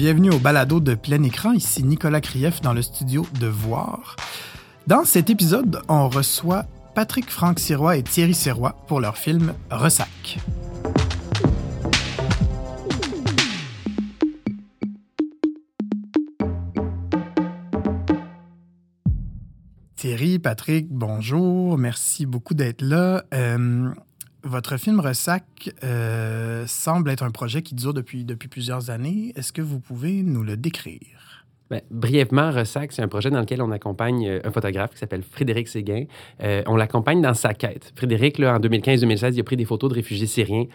bienvenue 0.00 0.30
au 0.30 0.38
balado 0.38 0.80
de 0.80 0.94
plein 0.94 1.22
écran. 1.24 1.52
Ici 1.52 1.82
Nicolas 1.82 2.22
Krief 2.22 2.62
dans 2.62 2.72
le 2.72 2.80
studio 2.80 3.26
de 3.38 3.46
Voir. 3.46 4.16
Dans 4.86 5.04
cet 5.04 5.28
épisode, 5.28 5.82
on 5.90 6.08
reçoit 6.08 6.64
Patrick 6.94 7.30
Franck 7.30 7.58
Sirois 7.60 7.98
et 7.98 8.02
Thierry 8.02 8.32
Sirois 8.32 8.76
pour 8.86 9.02
leur 9.02 9.18
film 9.18 9.52
Ressac. 9.70 10.38
Thierry, 19.96 20.38
Patrick, 20.38 20.88
bonjour. 20.88 21.76
Merci 21.76 22.24
beaucoup 22.24 22.54
d'être 22.54 22.80
là. 22.80 23.22
Euh, 23.34 23.90
votre 24.42 24.76
film 24.76 25.00
Ressac 25.00 25.70
euh, 25.84 26.66
semble 26.66 27.10
être 27.10 27.22
un 27.22 27.30
projet 27.30 27.62
qui 27.62 27.74
dure 27.74 27.94
depuis, 27.94 28.24
depuis 28.24 28.48
plusieurs 28.48 28.90
années. 28.90 29.32
Est-ce 29.36 29.52
que 29.52 29.62
vous 29.62 29.80
pouvez 29.80 30.22
nous 30.22 30.42
le 30.42 30.56
décrire? 30.56 31.29
Ben, 31.70 31.80
brièvement, 31.90 32.50
Ressac, 32.50 32.92
c'est 32.92 33.02
un 33.02 33.08
projet 33.08 33.30
dans 33.30 33.40
lequel 33.40 33.62
on 33.62 33.70
accompagne 33.70 34.26
euh, 34.26 34.40
un 34.44 34.50
photographe 34.50 34.90
qui 34.90 34.98
s'appelle 34.98 35.22
Frédéric 35.22 35.68
Séguin. 35.68 36.04
on 36.66 36.76
l'accompagne 36.76 37.22
dans 37.22 37.34
sa 37.34 37.54
quête. 37.54 37.92
Frédéric, 37.94 38.40
en 38.40 38.58
2015-2016, 38.58 39.34
il 39.34 39.40
a 39.40 39.44
pris 39.44 39.56
des 39.56 39.64
photos 39.64 39.90
de 39.90 39.94
réfugiés 39.94 40.26
syriens 40.26 40.66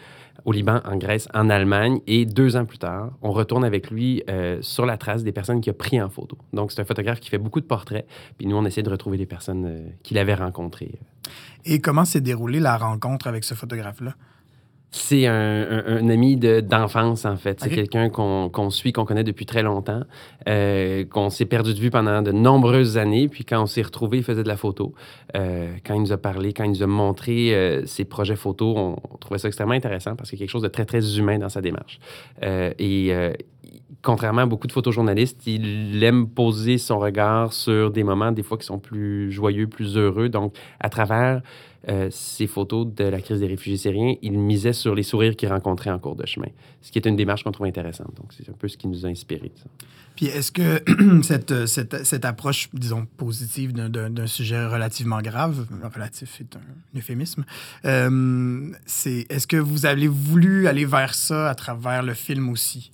au 0.43 0.51
Liban, 0.51 0.81
en 0.85 0.97
Grèce, 0.97 1.27
en 1.33 1.49
Allemagne. 1.49 1.99
Et 2.07 2.25
deux 2.25 2.57
ans 2.57 2.65
plus 2.65 2.77
tard, 2.77 3.11
on 3.21 3.31
retourne 3.31 3.63
avec 3.63 3.89
lui 3.89 4.23
euh, 4.29 4.57
sur 4.61 4.85
la 4.85 4.97
trace 4.97 5.23
des 5.23 5.31
personnes 5.31 5.61
qu'il 5.61 5.71
a 5.71 5.73
pris 5.73 6.01
en 6.01 6.09
photo. 6.09 6.37
Donc, 6.53 6.71
c'est 6.71 6.81
un 6.81 6.85
photographe 6.85 7.19
qui 7.19 7.29
fait 7.29 7.37
beaucoup 7.37 7.61
de 7.61 7.65
portraits. 7.65 8.05
Puis 8.37 8.47
nous, 8.47 8.55
on 8.57 8.65
essaie 8.65 8.83
de 8.83 8.89
retrouver 8.89 9.17
les 9.17 9.25
personnes 9.25 9.65
euh, 9.65 9.89
qu'il 10.03 10.17
avait 10.17 10.35
rencontrées. 10.35 10.99
Et 11.63 11.79
comment 11.79 12.05
s'est 12.05 12.21
déroulée 12.21 12.59
la 12.59 12.77
rencontre 12.77 13.27
avec 13.27 13.43
ce 13.43 13.53
photographe-là? 13.53 14.15
C'est 14.97 15.27
un, 15.27 16.07
ami 16.07 16.37
d'enfance, 16.37 17.25
en 17.25 17.35
fait. 17.35 17.59
C'est 17.59 17.69
quelqu'un 17.69 18.09
qu'on 18.09 18.69
suit, 18.69 18.93
qu'on 18.93 19.03
connaît 19.03 19.25
depuis 19.25 19.45
très 19.45 19.61
longtemps, 19.61 19.99
euh, 20.47 21.03
qu'on 21.03 21.29
s'est 21.29 21.45
perdu 21.45 21.73
de 21.73 21.79
vue 21.79 21.89
pendant 21.89 22.21
de 22.21 22.31
nombreuses 22.31 22.97
années. 22.97 23.27
Puis 23.27 23.43
quand 23.43 23.61
on 23.61 23.65
s'est 23.65 23.81
retrouvé, 23.81 24.19
il 24.19 24.23
faisait 24.23 24.43
de 24.43 24.47
la 24.47 24.55
photo. 24.55 24.93
Euh, 25.35 25.73
quand 25.85 25.95
il 25.95 25.99
nous 25.99 26.13
a 26.13 26.17
parlé, 26.17 26.53
quand 26.53 26.63
il 26.63 26.71
nous 26.71 26.83
a 26.83 26.87
montré 26.87 27.53
euh, 27.53 27.85
ses 27.85 28.05
projets 28.05 28.37
photos, 28.37 28.73
on, 28.77 29.17
trouvait 29.19 29.37
ça 29.37 29.49
extrêmement 29.49 29.73
intéressant 29.73 30.15
parce 30.15 30.29
qu'il 30.29 30.39
y 30.39 30.41
a 30.41 30.45
quelque 30.45 30.53
chose 30.53 30.63
de 30.63 30.69
très, 30.69 30.85
très 30.85 31.19
humain 31.19 31.39
dans 31.39 31.49
sa 31.49 31.59
démarche. 31.59 31.99
et 32.41 33.11
contrairement 34.01 34.41
à 34.41 34.45
beaucoup 34.45 34.67
de 34.67 34.71
photojournalistes, 34.71 35.45
il 35.47 36.01
aime 36.03 36.27
poser 36.27 36.77
son 36.77 36.99
regard 36.99 37.51
sur 37.51 37.91
des 37.91 38.03
moments, 38.03 38.31
des 38.31 38.43
fois, 38.43 38.57
qui 38.57 38.65
sont 38.65 38.79
plus 38.79 39.31
joyeux, 39.31 39.67
plus 39.67 39.97
heureux. 39.97 40.29
Donc, 40.29 40.55
à 40.79 40.89
travers 40.89 41.41
euh, 41.87 42.09
ces 42.11 42.47
photos 42.47 42.87
de 42.87 43.03
la 43.03 43.21
crise 43.21 43.39
des 43.39 43.47
réfugiés 43.47 43.77
syriens, 43.77 44.15
il 44.21 44.37
misait 44.39 44.73
sur 44.73 44.95
les 44.95 45.03
sourires 45.03 45.35
qu'il 45.35 45.49
rencontrait 45.49 45.91
en 45.91 45.99
cours 45.99 46.15
de 46.15 46.25
chemin, 46.25 46.47
ce 46.81 46.91
qui 46.91 46.97
est 46.97 47.05
une 47.05 47.15
démarche 47.15 47.43
qu'on 47.43 47.51
trouve 47.51 47.67
intéressante. 47.67 48.13
Donc, 48.15 48.33
c'est 48.35 48.49
un 48.49 48.53
peu 48.53 48.67
ce 48.67 48.77
qui 48.77 48.87
nous 48.87 49.05
a 49.05 49.09
inspiré. 49.09 49.51
Puis, 50.15 50.27
est-ce 50.27 50.51
que 50.51 50.81
cette, 51.23 51.67
cette, 51.67 52.05
cette, 52.05 52.25
approche, 52.25 52.69
disons, 52.73 53.05
positive 53.17 53.73
d'un 53.73 54.27
sujet 54.27 54.65
relativement 54.65 55.21
grave, 55.21 55.67
relatif 55.93 56.41
est 56.41 56.55
un 56.55 56.97
euphémisme, 56.97 57.45
euh, 57.85 58.71
est-ce 59.05 59.47
que 59.47 59.57
vous 59.57 59.85
avez 59.85 60.07
voulu 60.07 60.67
aller 60.67 60.85
vers 60.85 61.13
ça 61.13 61.49
à 61.49 61.55
travers 61.55 62.01
le 62.01 62.13
film 62.13 62.49
aussi? 62.49 62.91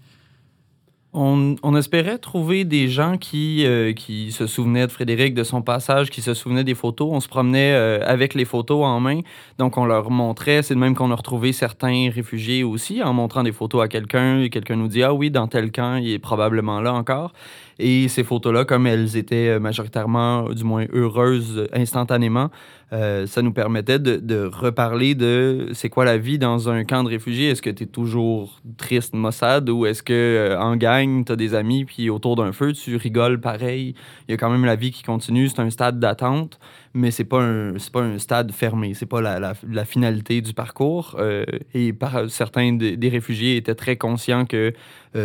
On, 1.14 1.76
espérait 1.76 2.18
trouver 2.20 2.64
des 2.64 2.88
gens 2.88 3.18
qui, 3.18 3.66
euh, 3.66 3.92
qui 3.92 4.32
se 4.32 4.48
souvenaient 4.48 4.88
de 4.88 4.92
Frédéric, 4.94 5.34
de 5.34 5.44
son 5.44 5.62
passage, 5.62 6.10
qui 6.10 6.22
se 6.22 6.34
souvenaient 6.34 6.64
des 6.64 6.74
photos. 6.74 7.10
On 7.12 7.20
se 7.20 7.28
promenait 7.28 7.74
euh, 7.74 8.00
avec 8.06 8.34
les 8.34 8.46
photos 8.46 8.86
en 8.86 9.02
main, 9.02 9.20
donc 9.58 9.76
on 9.76 9.84
leur 9.84 10.10
montrait. 10.10 10.64
C'est 10.64 10.74
de 10.74 10.80
même 10.80 10.96
qu'on 10.96 11.12
a 11.12 11.16
retrouvé 11.16 11.52
certains 11.52 12.10
réfugiés 12.10 12.64
aussi 12.64 13.04
en 13.04 13.12
montrant 13.12 13.44
des 13.44 13.52
photos 13.52 13.84
à 13.84 13.90
quelqu'un. 13.90 14.48
Quelqu'un 14.48 14.78
nous 14.78 14.88
dit 14.88 15.04
Ah 15.04 15.14
oui, 15.14 15.30
dans 15.32 15.48
tel 15.48 15.74
camp, 15.74 15.98
il 15.98 16.12
est 16.12 16.20
probablement 16.20 16.80
là 16.80 16.94
encore. 16.94 17.34
Et 17.78 18.08
ces 18.08 18.24
photos-là, 18.24 18.64
comme 18.64 18.88
elles 18.88 19.18
étaient 19.18 19.50
euh, 19.50 19.60
majoritairement, 19.60 20.50
du 20.52 20.64
moins 20.64 20.86
heureuses 20.94 21.68
instantanément, 21.74 22.50
euh, 22.94 23.26
ça 23.26 23.42
nous 23.42 23.54
permettait 23.54 24.00
de, 24.00 24.50
reparler 24.52 25.16
de 25.16 25.70
c'est 25.74 25.90
quoi 25.90 26.04
la 26.04 26.18
vie 26.18 26.38
dans 26.38 26.70
un 26.70 26.84
camp 26.84 27.04
de 27.04 27.10
réfugiés. 27.10 27.50
Est-ce 27.50 27.62
que 27.62 27.70
tu 27.70 27.84
es 27.84 27.88
toujours 27.88 28.60
triste, 28.78 29.14
Mossad, 29.14 29.70
ou 29.70 29.86
est-ce 29.86 30.04
que 30.04 30.14
euh, 30.14 30.60
en 30.60 30.76
gang, 30.76 31.24
tu 31.24 31.32
as 31.32 31.38
des 31.38 31.56
amis, 31.56 31.86
puis 31.86 32.10
autour 32.10 32.36
d'un 32.36 32.52
feu, 32.52 32.74
tu 32.74 32.98
rigoles 32.98 33.40
pareil? 33.40 33.96
Il 34.28 34.32
y 34.32 34.34
a 34.34 34.38
quand 34.38 34.50
même 34.50 34.66
la 34.66 34.76
vie 34.76 34.92
qui 34.92 35.04
continue, 35.04 35.48
c'est 35.48 35.62
un 35.62 35.70
stade 35.70 36.00
d'attente, 36.00 36.60
mais 36.94 37.12
c'est 37.12 37.24
pas 37.24 37.42
pas 37.94 38.02
un 38.02 38.20
stade 38.20 38.52
fermé, 38.52 38.94
c'est 38.94 39.06
pas 39.06 39.22
la, 39.22 39.86
finalité 39.86 40.42
du 40.42 40.54
parcours. 40.54 41.16
Euh, 41.18 41.46
et 41.74 41.94
certains 42.28 42.74
des 42.74 43.10
réfugiés 43.10 43.56
étaient 43.56 43.76
très 43.76 43.96
conscients 43.96 44.46
que 44.46 44.74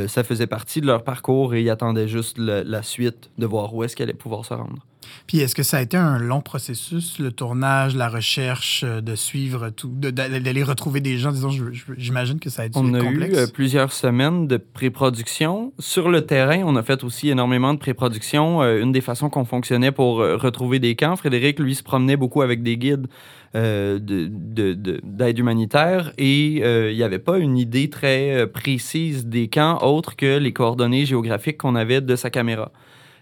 ça 0.08 0.24
faisait 0.24 0.48
partie 0.48 0.80
de 0.80 0.86
leur 0.86 1.04
parcours 1.04 1.54
et 1.54 1.62
ils 1.62 1.70
attendaient 1.70 2.08
juste 2.08 2.38
la 2.38 2.82
suite 2.82 3.30
de 3.38 3.46
voir 3.46 3.74
où 3.74 3.84
est-ce 3.84 3.94
qu'ils 3.94 4.04
allaient 4.04 4.14
pouvoir 4.14 4.44
se 4.44 4.54
rendre. 4.54 4.84
Puis 5.26 5.38
est-ce 5.38 5.54
que 5.54 5.62
ça 5.62 5.78
a 5.78 5.82
été 5.82 5.96
un 5.96 6.18
long 6.18 6.40
processus, 6.40 7.18
le 7.18 7.32
tournage, 7.32 7.96
la 7.96 8.08
recherche, 8.08 8.84
euh, 8.84 9.00
de 9.00 9.14
suivre 9.16 9.70
tout, 9.70 9.88
d'aller 9.88 10.62
retrouver 10.62 11.00
des 11.00 11.18
gens, 11.18 11.32
disons, 11.32 11.50
j'imagine 11.96 12.38
que 12.38 12.50
ça 12.50 12.62
a 12.62 12.66
été 12.66 12.74
complexe. 12.78 13.04
On 13.04 13.20
a 13.22 13.26
eu 13.26 13.34
euh, 13.34 13.46
plusieurs 13.46 13.92
semaines 13.92 14.46
de 14.46 14.56
pré-production. 14.56 15.72
Sur 15.78 16.08
le 16.10 16.24
terrain, 16.26 16.62
on 16.64 16.76
a 16.76 16.82
fait 16.82 17.02
aussi 17.02 17.28
énormément 17.28 17.74
de 17.74 17.78
pré-production. 17.78 18.62
Euh, 18.62 18.80
une 18.80 18.92
des 18.92 19.00
façons 19.00 19.28
qu'on 19.30 19.44
fonctionnait 19.44 19.92
pour 19.92 20.18
retrouver 20.18 20.78
des 20.78 20.94
camps, 20.94 21.16
Frédéric, 21.16 21.58
lui, 21.58 21.74
se 21.74 21.82
promenait 21.82 22.16
beaucoup 22.16 22.42
avec 22.42 22.62
des 22.62 22.76
guides 22.76 23.08
d'aide 23.54 25.38
humanitaire 25.38 26.12
et 26.18 26.58
il 26.90 26.96
n'y 26.96 27.02
avait 27.02 27.18
pas 27.18 27.38
une 27.38 27.56
idée 27.56 27.88
très 27.88 28.46
précise 28.46 29.24
des 29.24 29.48
camps 29.48 29.78
autres 29.82 30.14
que 30.14 30.36
les 30.36 30.52
coordonnées 30.52 31.06
géographiques 31.06 31.56
qu'on 31.56 31.74
avait 31.74 32.02
de 32.02 32.16
sa 32.16 32.28
caméra. 32.28 32.70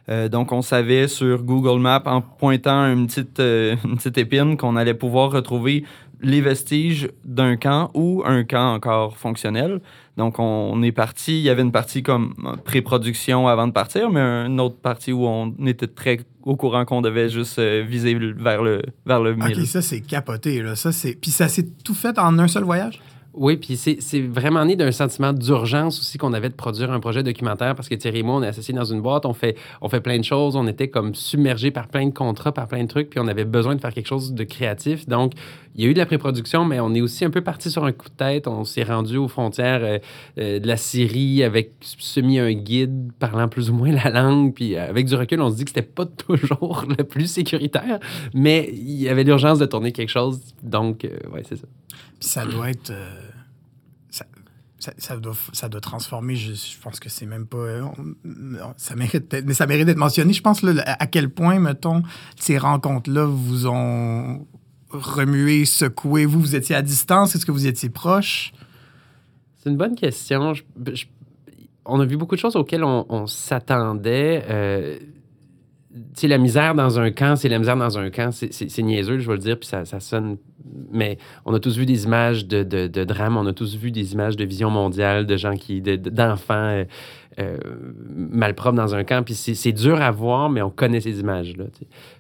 Euh, 0.08 0.28
donc, 0.28 0.52
on 0.52 0.62
savait 0.62 1.08
sur 1.08 1.42
Google 1.42 1.80
Maps, 1.80 2.02
en 2.06 2.20
pointant 2.20 2.84
une 2.92 3.06
petite, 3.06 3.40
euh, 3.40 3.76
une 3.84 3.96
petite 3.96 4.18
épine, 4.18 4.56
qu'on 4.56 4.76
allait 4.76 4.94
pouvoir 4.94 5.30
retrouver 5.30 5.84
les 6.20 6.40
vestiges 6.40 7.10
d'un 7.24 7.56
camp 7.56 7.90
ou 7.94 8.22
un 8.24 8.44
camp 8.44 8.74
encore 8.74 9.16
fonctionnel. 9.16 9.80
Donc, 10.16 10.38
on 10.38 10.82
est 10.82 10.92
parti. 10.92 11.38
Il 11.38 11.42
y 11.42 11.50
avait 11.50 11.62
une 11.62 11.72
partie 11.72 12.02
comme 12.02 12.34
pré-production 12.64 13.48
avant 13.48 13.66
de 13.66 13.72
partir, 13.72 14.10
mais 14.10 14.20
une 14.20 14.60
autre 14.60 14.76
partie 14.76 15.12
où 15.12 15.26
on 15.26 15.54
était 15.66 15.88
très 15.88 16.20
au 16.44 16.56
courant 16.56 16.84
qu'on 16.84 17.00
devait 17.00 17.28
juste 17.28 17.58
euh, 17.58 17.84
viser 17.86 18.14
vers 18.14 18.62
le, 18.62 18.82
vers 19.06 19.20
le 19.20 19.34
mille. 19.34 19.58
OK, 19.58 19.66
ça, 19.66 19.82
c'est 19.82 20.00
capoté. 20.00 20.62
Là. 20.62 20.76
Ça, 20.76 20.90
Puis 21.20 21.30
ça 21.30 21.48
s'est 21.48 21.66
tout 21.84 21.94
fait 21.94 22.18
en 22.18 22.38
un 22.38 22.48
seul 22.48 22.64
voyage? 22.64 23.00
Oui, 23.36 23.56
puis 23.56 23.76
c'est 23.76 24.20
vraiment 24.20 24.64
né 24.64 24.76
d'un 24.76 24.92
sentiment 24.92 25.32
d'urgence 25.32 25.98
aussi 25.98 26.18
qu'on 26.18 26.32
avait 26.32 26.48
de 26.48 26.54
produire 26.54 26.92
un 26.92 27.00
projet 27.00 27.24
documentaire 27.24 27.74
parce 27.74 27.88
que 27.88 27.96
Thierry 27.96 28.20
et 28.20 28.22
moi, 28.22 28.36
on 28.36 28.42
est 28.44 28.46
associés 28.46 28.74
dans 28.74 28.84
une 28.84 29.00
boîte, 29.00 29.26
on 29.26 29.32
fait, 29.32 29.56
on 29.80 29.88
fait 29.88 30.00
plein 30.00 30.18
de 30.18 30.24
choses, 30.24 30.54
on 30.54 30.68
était 30.68 30.88
comme 30.88 31.14
submergés 31.14 31.72
par 31.72 31.88
plein 31.88 32.06
de 32.06 32.14
contrats, 32.14 32.52
par 32.52 32.68
plein 32.68 32.84
de 32.84 32.88
trucs, 32.88 33.10
puis 33.10 33.18
on 33.18 33.26
avait 33.26 33.44
besoin 33.44 33.74
de 33.74 33.80
faire 33.80 33.92
quelque 33.92 34.06
chose 34.06 34.34
de 34.34 34.44
créatif. 34.44 35.08
Donc, 35.08 35.32
il 35.74 35.82
y 35.82 35.86
a 35.86 35.90
eu 35.90 35.94
de 35.94 35.98
la 35.98 36.06
pré-production, 36.06 36.64
mais 36.64 36.78
on 36.78 36.94
est 36.94 37.00
aussi 37.00 37.24
un 37.24 37.30
peu 37.30 37.40
parti 37.40 37.68
sur 37.68 37.84
un 37.84 37.90
coup 37.90 38.08
de 38.08 38.14
tête. 38.14 38.46
On 38.46 38.64
s'est 38.64 38.84
rendu 38.84 39.16
aux 39.16 39.26
frontières 39.26 39.82
euh, 39.82 39.98
euh, 40.38 40.60
de 40.60 40.68
la 40.68 40.76
Syrie 40.76 41.42
avec 41.42 41.72
semi 41.80 42.38
un 42.38 42.52
guide 42.52 43.10
parlant 43.18 43.48
plus 43.48 43.70
ou 43.70 43.74
moins 43.74 43.90
la 43.90 44.10
langue. 44.10 44.54
Puis 44.54 44.76
euh, 44.76 44.88
avec 44.88 45.06
du 45.06 45.16
recul, 45.16 45.40
on 45.40 45.50
se 45.50 45.56
dit 45.56 45.64
que 45.64 45.70
c'était 45.70 45.82
pas 45.82 46.06
toujours 46.28 46.84
le 46.96 47.02
plus 47.02 47.26
sécuritaire, 47.26 47.98
mais 48.32 48.70
il 48.72 49.02
y 49.02 49.08
avait 49.08 49.24
l'urgence 49.24 49.58
de 49.58 49.66
tourner 49.66 49.90
quelque 49.90 50.10
chose. 50.10 50.40
Donc, 50.62 51.08
ouais, 51.32 51.42
c'est 51.48 51.56
ça. 51.56 51.66
Puis 52.20 52.28
ça 52.28 52.46
doit 52.46 52.70
être 52.70 52.92
ça, 54.98 55.16
doit, 55.16 55.34
ça 55.52 55.68
doit 55.68 55.80
transformer. 55.80 56.36
Je, 56.36 56.52
pense 56.82 57.00
que 57.00 57.08
c'est 57.08 57.26
même 57.26 57.46
pas. 57.46 57.58
Euh, 57.58 57.84
ça 58.76 58.96
mérite, 58.96 59.34
mais 59.44 59.54
ça 59.54 59.66
mérite 59.66 59.86
d'être 59.86 59.98
mentionné. 59.98 60.32
Je 60.32 60.42
pense 60.42 60.62
là, 60.62 60.82
à 60.86 61.06
quel 61.06 61.30
point, 61.30 61.58
mettons, 61.58 62.02
ces 62.38 62.58
rencontres-là 62.58 63.26
vous 63.26 63.66
ont 63.66 64.46
remué, 64.90 65.64
secoué. 65.64 66.26
Vous, 66.26 66.40
vous 66.40 66.54
étiez 66.54 66.74
à 66.74 66.82
distance. 66.82 67.34
Est-ce 67.34 67.46
que 67.46 67.52
vous 67.52 67.66
étiez 67.66 67.90
proche? 67.90 68.52
C'est 69.56 69.70
une 69.70 69.76
bonne 69.76 69.94
question. 69.94 70.52
on 71.86 72.00
a 72.00 72.04
vu 72.04 72.16
beaucoup 72.16 72.34
de 72.34 72.40
choses 72.40 72.56
auxquelles 72.56 72.84
on, 72.84 73.26
s'attendait. 73.26 74.44
Euh, 74.48 74.98
sais, 76.14 76.28
la 76.28 76.38
misère 76.38 76.74
dans 76.74 76.98
un 76.98 77.10
camp, 77.10 77.36
c'est 77.36 77.48
la 77.48 77.58
misère 77.58 77.76
dans 77.76 77.98
un 77.98 78.10
camp. 78.10 78.30
C'est 78.32 78.82
niaiseux, 78.82 79.18
je 79.18 79.26
vais 79.26 79.34
le 79.34 79.38
dire, 79.38 79.58
puis 79.58 79.68
ça, 79.68 79.84
ça, 79.84 80.00
sonne. 80.00 80.36
Mais 80.90 81.18
on 81.44 81.54
a 81.54 81.60
tous 81.60 81.76
vu 81.76 81.86
des 81.86 82.04
images 82.04 82.46
de, 82.46 82.62
de, 82.62 82.86
de 82.86 83.04
drame, 83.04 83.36
on 83.36 83.46
a 83.46 83.52
tous 83.52 83.76
vu 83.76 83.90
des 83.90 84.12
images 84.12 84.36
de 84.36 84.44
vision 84.44 84.70
mondiale, 84.70 85.26
de 85.26 85.36
gens 85.36 85.54
qui. 85.54 85.80
d'enfants 85.80 86.54
euh, 86.54 86.84
euh, 87.40 87.56
malpropres 88.14 88.76
dans 88.76 88.94
un 88.94 89.02
camp. 89.02 89.24
Puis 89.24 89.34
c'est 89.34 89.72
dur 89.72 90.00
à 90.00 90.10
voir, 90.12 90.50
mais 90.50 90.62
on 90.62 90.70
connaît 90.70 91.00
ces 91.00 91.18
images-là. 91.18 91.64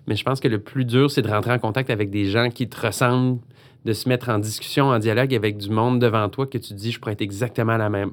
Mais 0.08 0.16
je 0.16 0.24
pense 0.24 0.40
que 0.40 0.48
le 0.48 0.58
plus 0.58 0.84
dur, 0.84 1.10
c'est 1.10 1.22
de 1.22 1.28
rentrer 1.28 1.52
en 1.52 1.58
contact 1.60 1.90
avec 1.90 2.10
des 2.10 2.24
gens 2.24 2.50
qui 2.50 2.68
te 2.68 2.84
ressemblent, 2.84 3.38
de 3.84 3.92
se 3.92 4.08
mettre 4.08 4.28
en 4.30 4.38
discussion, 4.38 4.86
en 4.86 4.98
dialogue 4.98 5.32
avec 5.34 5.56
du 5.56 5.70
monde 5.70 6.00
devant 6.00 6.28
toi 6.30 6.46
que 6.46 6.58
tu 6.58 6.74
dis, 6.74 6.90
je 6.90 6.98
pourrais 6.98 7.12
être 7.12 7.22
exactement 7.22 7.74
à 7.74 7.78
la 7.78 7.90
même, 7.90 8.12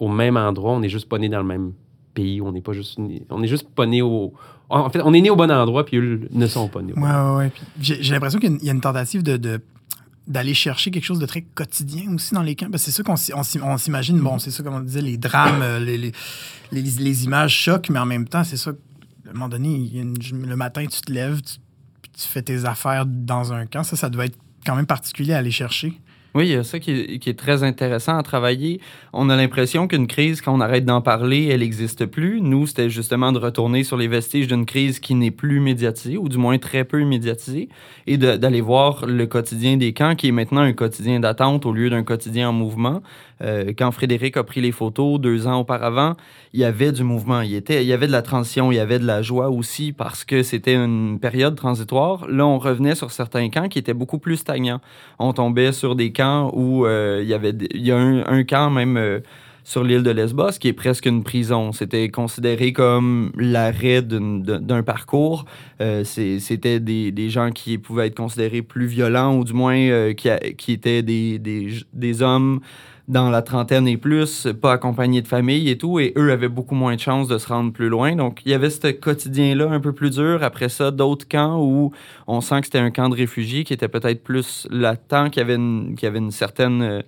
au 0.00 0.08
même 0.08 0.36
endroit, 0.36 0.72
on 0.72 0.80
n'est 0.80 0.88
juste 0.88 1.08
pas 1.08 1.18
né 1.18 1.28
dans 1.28 1.38
le 1.38 1.44
même 1.44 1.72
pays, 2.14 2.40
on 2.40 2.52
n'est 2.52 2.62
pas 2.62 2.72
juste, 2.72 2.98
on 3.30 3.42
est 3.42 3.48
juste 3.48 3.68
pas 3.68 3.86
né 3.86 4.02
au, 4.02 4.32
en 4.70 4.90
fait, 4.90 5.00
on 5.02 5.12
est 5.12 5.20
né 5.20 5.30
au 5.30 5.36
bon 5.36 5.50
endroit, 5.50 5.84
puis 5.84 5.98
eux 5.98 6.28
ne 6.30 6.46
sont 6.46 6.68
pas 6.68 6.82
nés. 6.82 6.92
Oui, 6.96 7.02
oui, 7.02 7.44
oui. 7.44 7.64
J'ai 7.80 8.12
l'impression 8.12 8.38
qu'il 8.38 8.62
y 8.62 8.68
a 8.68 8.72
une 8.72 8.80
tentative 8.80 9.22
de, 9.22 9.60
d'aller 10.26 10.54
chercher 10.54 10.90
quelque 10.90 11.04
chose 11.04 11.18
de 11.18 11.26
très 11.26 11.42
quotidien 11.42 12.14
aussi 12.14 12.34
dans 12.34 12.42
les 12.42 12.54
camps. 12.54 12.68
c'est 12.76 12.90
ça 12.90 13.02
qu'on 13.02 13.14
on 13.14 13.78
s'imagine, 13.78 14.18
bon, 14.20 14.38
c'est 14.38 14.50
ça 14.50 14.62
comme 14.62 14.74
on 14.74 14.80
disait, 14.80 15.02
les 15.02 15.18
drames, 15.18 15.60
euh, 15.62 15.78
les, 15.78 15.98
les, 15.98 16.12
les, 16.72 17.24
images 17.24 17.54
choquent, 17.54 17.90
mais 17.90 17.98
en 17.98 18.06
même 18.06 18.26
temps, 18.26 18.44
c'est 18.44 18.56
ça, 18.56 18.70
à 18.70 19.30
un 19.30 19.32
moment 19.32 19.48
donné, 19.48 19.90
le 20.32 20.56
matin, 20.56 20.86
tu 20.86 21.00
te 21.00 21.12
lèves, 21.12 21.42
tu, 21.42 21.56
tu 22.16 22.28
fais 22.28 22.42
tes 22.42 22.64
affaires 22.64 23.04
dans 23.06 23.52
un 23.52 23.66
camp. 23.66 23.82
Ça, 23.82 23.96
ça 23.96 24.08
doit 24.08 24.26
être 24.26 24.38
quand 24.64 24.76
même 24.76 24.86
particulier 24.86 25.34
à 25.34 25.38
aller 25.38 25.50
chercher. 25.50 26.00
Oui, 26.36 26.48
il 26.48 26.52
y 26.52 26.56
a 26.56 26.64
ça 26.64 26.80
qui 26.80 26.90
est, 26.90 27.38
très 27.38 27.62
intéressant 27.62 28.18
à 28.18 28.22
travailler. 28.24 28.80
On 29.12 29.30
a 29.30 29.36
l'impression 29.36 29.86
qu'une 29.86 30.08
crise, 30.08 30.40
quand 30.40 30.52
on 30.52 30.60
arrête 30.60 30.84
d'en 30.84 31.00
parler, 31.00 31.46
elle 31.46 31.60
n'existe 31.60 32.06
plus. 32.06 32.40
Nous, 32.40 32.66
c'était 32.66 32.90
justement 32.90 33.30
de 33.30 33.38
retourner 33.38 33.84
sur 33.84 33.96
les 33.96 34.08
vestiges 34.08 34.48
d'une 34.48 34.66
crise 34.66 34.98
qui 34.98 35.14
n'est 35.14 35.30
plus 35.30 35.60
médiatisée, 35.60 36.16
ou 36.16 36.28
du 36.28 36.36
moins 36.36 36.58
très 36.58 36.82
peu 36.82 37.04
médiatisée, 37.04 37.68
et 38.08 38.16
d'aller 38.16 38.60
voir 38.60 39.06
le 39.06 39.26
quotidien 39.26 39.76
des 39.76 39.92
camps, 39.92 40.16
qui 40.16 40.26
est 40.26 40.32
maintenant 40.32 40.62
un 40.62 40.72
quotidien 40.72 41.20
d'attente 41.20 41.66
au 41.66 41.72
lieu 41.72 41.88
d'un 41.88 42.02
quotidien 42.02 42.48
en 42.48 42.52
mouvement. 42.52 43.00
Euh, 43.42 43.72
quand 43.76 43.90
Frédéric 43.90 44.36
a 44.36 44.44
pris 44.44 44.60
les 44.60 44.72
photos 44.72 45.20
deux 45.20 45.46
ans 45.46 45.60
auparavant, 45.60 46.14
il 46.52 46.60
y 46.60 46.64
avait 46.64 46.92
du 46.92 47.02
mouvement, 47.02 47.40
il, 47.40 47.50
y 47.50 47.92
avait 47.92 48.06
de 48.06 48.12
la 48.12 48.22
transition, 48.22 48.70
il 48.70 48.76
y 48.76 48.80
avait 48.80 48.98
de 48.98 49.06
la 49.06 49.22
joie 49.22 49.50
aussi 49.50 49.92
parce 49.92 50.24
que 50.24 50.42
c'était 50.42 50.74
une 50.74 51.18
période 51.20 51.56
transitoire. 51.56 52.26
Là, 52.28 52.46
on 52.46 52.58
revenait 52.58 52.94
sur 52.94 53.10
certains 53.10 53.48
camps 53.50 53.68
qui 53.68 53.78
étaient 53.78 53.94
beaucoup 53.94 54.18
plus 54.18 54.36
stagnants. 54.36 54.80
On 55.18 55.32
tombait 55.32 55.72
sur 55.72 55.96
des 55.96 56.12
camps 56.12 56.50
où 56.54 56.86
euh, 56.86 57.20
il 57.22 57.28
y 57.28 57.34
avait 57.34 57.54
il 57.72 57.86
y 57.86 57.92
a 57.92 57.96
un, 57.96 58.44
camp 58.44 58.70
même 58.70 58.96
euh, 58.96 59.20
sur 59.64 59.82
l'île 59.82 60.02
de 60.02 60.10
Lesbos 60.10 60.52
qui 60.60 60.68
est 60.68 60.72
presque 60.72 61.06
une 61.06 61.24
prison. 61.24 61.72
C'était 61.72 62.08
considéré 62.10 62.72
comme 62.72 63.32
l'arrêt 63.36 64.02
d'un 64.02 64.82
parcours. 64.82 65.46
C'était 66.04 66.80
des, 66.80 67.28
gens 67.30 67.50
qui 67.50 67.78
pouvaient 67.78 68.08
être 68.08 68.16
considérés 68.16 68.62
plus 68.62 68.86
violents 68.86 69.36
ou 69.36 69.44
du 69.44 69.54
moins 69.54 70.12
qui, 70.12 70.28
qui, 70.58 70.72
étaient 70.72 71.02
des, 71.02 71.38
des 71.38 72.22
hommes 72.22 72.60
dans 73.06 73.28
la 73.28 73.42
trentaine 73.42 73.86
et 73.86 73.96
plus, 73.96 74.48
pas 74.60 74.72
accompagnés 74.72 75.20
de 75.20 75.28
famille 75.28 75.68
et 75.68 75.76
tout, 75.76 76.00
et 76.00 76.12
eux 76.16 76.32
avaient 76.32 76.48
beaucoup 76.48 76.74
moins 76.74 76.94
de 76.94 77.00
chances 77.00 77.28
de 77.28 77.36
se 77.38 77.48
rendre 77.48 77.72
plus 77.72 77.88
loin. 77.88 78.16
Donc, 78.16 78.40
il 78.46 78.50
y 78.50 78.54
avait 78.54 78.70
ce 78.70 78.92
quotidien-là 78.92 79.70
un 79.70 79.80
peu 79.80 79.92
plus 79.92 80.10
dur. 80.10 80.42
Après 80.42 80.68
ça, 80.68 80.90
d'autres 80.90 81.28
camps 81.28 81.60
où 81.60 81.92
on 82.26 82.40
sent 82.40 82.60
que 82.60 82.66
c'était 82.66 82.78
un 82.78 82.90
camp 82.90 83.08
de 83.10 83.16
réfugiés 83.16 83.64
qui 83.64 83.74
était 83.74 83.88
peut-être 83.88 84.22
plus 84.22 84.66
latent, 84.70 85.30
qui 85.30 85.40
avait 85.40 85.56
une, 85.56 85.94
qui 85.96 86.06
avait 86.06 86.18
une 86.18 86.30
certaine... 86.30 86.82
Euh, 86.82 87.02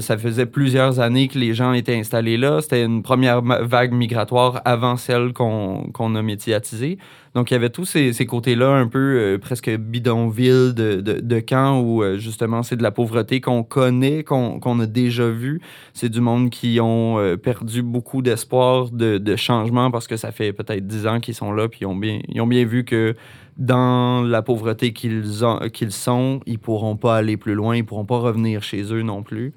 ça 0.00 0.16
faisait 0.18 0.46
plusieurs 0.46 1.00
années 1.00 1.28
que 1.28 1.38
les 1.38 1.54
gens 1.54 1.72
étaient 1.72 1.96
installés 1.96 2.36
là. 2.36 2.60
C'était 2.60 2.84
une 2.84 3.02
première 3.02 3.42
vague 3.42 3.92
migratoire 3.92 4.62
avant 4.64 4.96
celle 4.96 5.32
qu'on 5.32 6.14
a 6.14 6.22
médiatisée. 6.22 6.98
Donc, 7.34 7.50
il 7.50 7.54
y 7.54 7.56
avait 7.56 7.70
tous 7.70 7.84
ces, 7.84 8.26
côtés-là 8.26 8.70
un 8.70 8.88
peu 8.88 8.98
euh, 8.98 9.38
presque 9.38 9.70
bidonville 9.70 10.74
de, 10.74 11.00
de, 11.00 11.40
camp 11.40 11.80
où 11.80 12.02
euh, 12.02 12.16
justement 12.16 12.62
c'est 12.62 12.76
de 12.76 12.82
la 12.82 12.90
pauvreté 12.90 13.40
qu'on 13.40 13.62
connaît, 13.62 14.24
qu'on 14.24 14.80
a 14.80 14.86
déjà 14.86 15.28
vu. 15.28 15.60
C'est 15.92 16.08
du 16.08 16.20
monde 16.20 16.50
qui 16.50 16.80
ont 16.80 17.18
euh, 17.18 17.36
perdu 17.36 17.82
beaucoup 17.82 18.22
d'espoir 18.22 18.90
de, 18.90 19.18
de, 19.18 19.36
changement 19.36 19.90
parce 19.90 20.08
que 20.08 20.16
ça 20.16 20.32
fait 20.32 20.52
peut-être 20.52 20.86
dix 20.86 21.06
ans 21.06 21.20
qu'ils 21.20 21.34
sont 21.34 21.52
là 21.52 21.68
puis 21.68 21.80
ils 21.82 21.86
ont 21.86 21.94
bien, 21.94 22.18
ils 22.28 22.40
ont 22.40 22.46
bien 22.46 22.64
vu 22.64 22.84
que 22.84 23.14
dans 23.58 24.22
la 24.22 24.42
pauvreté 24.42 24.92
qu'ils 24.92 25.24
qu'ils 25.72 25.92
sont, 25.92 26.40
ils 26.46 26.58
pourront 26.58 26.96
pas 26.96 27.16
aller 27.16 27.36
plus 27.36 27.54
loin, 27.54 27.76
ils 27.76 27.84
pourront 27.84 28.04
pas 28.06 28.18
revenir 28.18 28.62
chez 28.62 28.82
eux 28.92 29.02
non 29.02 29.22
plus. 29.22 29.52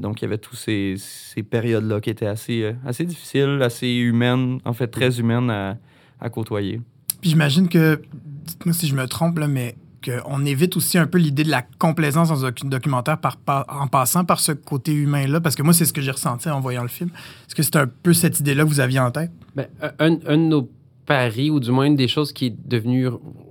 donc, 0.00 0.20
il 0.20 0.24
y 0.24 0.26
avait 0.26 0.38
tous 0.38 0.56
ces, 0.56 0.94
ces 0.98 1.42
périodes-là 1.42 2.00
qui 2.00 2.10
étaient 2.10 2.26
assez, 2.26 2.74
assez 2.84 3.04
difficiles, 3.04 3.60
assez 3.62 3.88
humaines, 3.88 4.58
en 4.64 4.74
fait 4.74 4.88
très 4.88 5.18
humaines 5.18 5.50
à, 5.50 5.78
à 6.20 6.28
côtoyer. 6.28 6.82
Puis 7.20 7.30
j'imagine 7.30 7.68
que, 7.68 8.00
dites-moi 8.44 8.74
si 8.74 8.86
je 8.86 8.94
me 8.94 9.06
trompe, 9.06 9.38
là, 9.38 9.48
mais 9.48 9.76
qu'on 10.04 10.44
évite 10.44 10.76
aussi 10.76 10.98
un 10.98 11.06
peu 11.06 11.18
l'idée 11.18 11.44
de 11.44 11.50
la 11.50 11.62
complaisance 11.62 12.28
dans 12.28 12.44
un 12.46 12.52
documentaire 12.64 13.18
par, 13.18 13.38
en 13.68 13.86
passant 13.86 14.24
par 14.24 14.40
ce 14.40 14.52
côté 14.52 14.92
humain-là, 14.92 15.40
parce 15.40 15.54
que 15.54 15.62
moi, 15.62 15.74
c'est 15.74 15.84
ce 15.84 15.92
que 15.92 16.00
j'ai 16.00 16.10
ressenti 16.10 16.48
en 16.48 16.60
voyant 16.60 16.82
le 16.82 16.88
film. 16.88 17.10
Est-ce 17.46 17.54
que 17.54 17.62
c'est 17.62 17.76
un 17.76 17.86
peu 17.86 18.12
cette 18.12 18.40
idée-là 18.40 18.64
que 18.64 18.68
vous 18.68 18.80
aviez 18.80 19.00
en 19.00 19.10
tête? 19.10 19.30
Bien, 19.54 19.66
un, 19.98 20.12
un, 20.26 20.36
de 20.38 20.42
nos 20.42 20.70
paris, 21.10 21.50
ou 21.50 21.58
du 21.58 21.72
moins 21.72 21.86
une 21.86 21.96
des 21.96 22.06
choses 22.06 22.32
qui 22.32 22.46
est 22.46 22.68
devenue 22.68 23.08